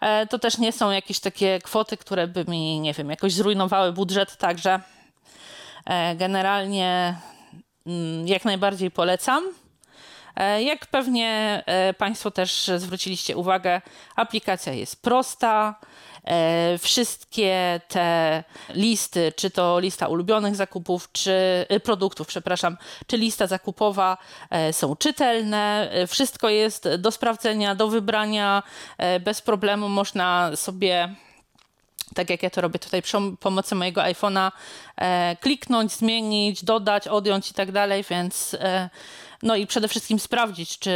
[0.00, 3.92] E, to też nie są jakieś takie kwoty, które by mi, nie wiem, jakoś zrujnowały
[3.92, 4.80] budżet, także
[5.86, 7.16] e, generalnie
[7.86, 9.44] mm, jak najbardziej polecam.
[10.60, 11.62] Jak pewnie
[11.98, 13.82] Państwo też zwróciliście uwagę,
[14.16, 15.74] aplikacja jest prosta.
[16.24, 18.44] E, wszystkie te
[18.74, 24.16] listy, czy to lista ulubionych zakupów, czy e, produktów, przepraszam, czy lista zakupowa
[24.50, 25.90] e, są czytelne.
[26.08, 28.62] Wszystko jest do sprawdzenia, do wybrania.
[29.20, 31.14] Bez problemu można sobie
[32.14, 34.52] tak jak ja to robię tutaj przy pomocy mojego iPhone'a,
[35.40, 38.56] kliknąć, zmienić, dodać, odjąć i tak dalej, więc
[39.44, 40.90] no i przede wszystkim sprawdzić, czy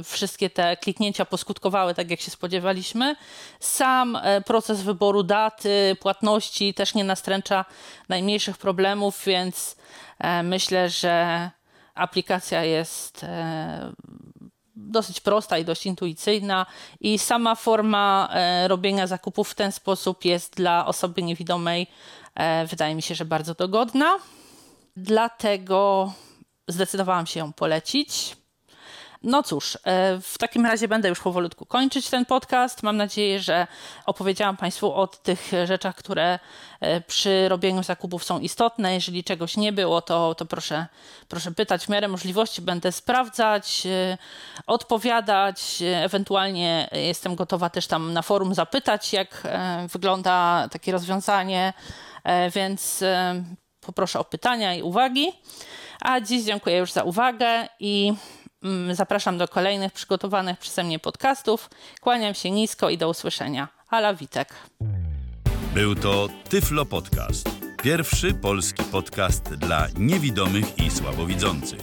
[0.00, 3.16] y, wszystkie te kliknięcia poskutkowały tak, jak się spodziewaliśmy.
[3.60, 7.64] Sam e, proces wyboru daty, płatności też nie nastręcza
[8.08, 9.76] najmniejszych problemów, więc
[10.18, 11.50] e, myślę, że
[11.94, 13.92] aplikacja jest e,
[14.76, 16.66] dosyć prosta i dość intuicyjna
[17.00, 18.28] i sama forma
[18.66, 21.86] robienia zakupów w ten sposób jest dla osoby niewidomej
[22.66, 24.18] wydaje mi się, że bardzo dogodna.
[24.96, 26.12] Dlatego
[26.68, 28.36] zdecydowałam się ją polecić.
[29.22, 32.82] No cóż, e, w takim razie będę już powolutku kończyć ten podcast.
[32.82, 33.66] Mam nadzieję, że
[34.06, 36.38] opowiedziałam Państwu o tych rzeczach, które
[36.80, 38.94] e, przy robieniu zakupów są istotne.
[38.94, 40.86] Jeżeli czegoś nie było, to, to proszę,
[41.28, 42.62] proszę pytać w miarę możliwości.
[42.62, 44.18] Będę sprawdzać, e,
[44.66, 45.82] odpowiadać.
[45.94, 49.42] Ewentualnie jestem gotowa też tam na forum zapytać, jak
[49.92, 51.72] wygląda takie rozwiązanie,
[52.54, 53.04] więc
[53.80, 55.32] poproszę o pytania i uwagi.
[56.00, 58.12] A dziś dziękuję już za uwagę i
[58.62, 61.70] mm, zapraszam do kolejnych przygotowanych przeze mnie podcastów.
[62.00, 63.68] Kłaniam się nisko i do usłyszenia.
[63.90, 64.54] Ala Witek.
[65.74, 67.48] Był to Tyflo Podcast.
[67.82, 71.80] Pierwszy polski podcast dla niewidomych i słabowidzących.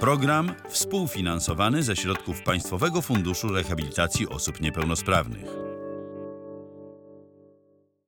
[0.00, 5.73] Program współfinansowany ze środków Państwowego Funduszu Rehabilitacji Osób Niepełnosprawnych.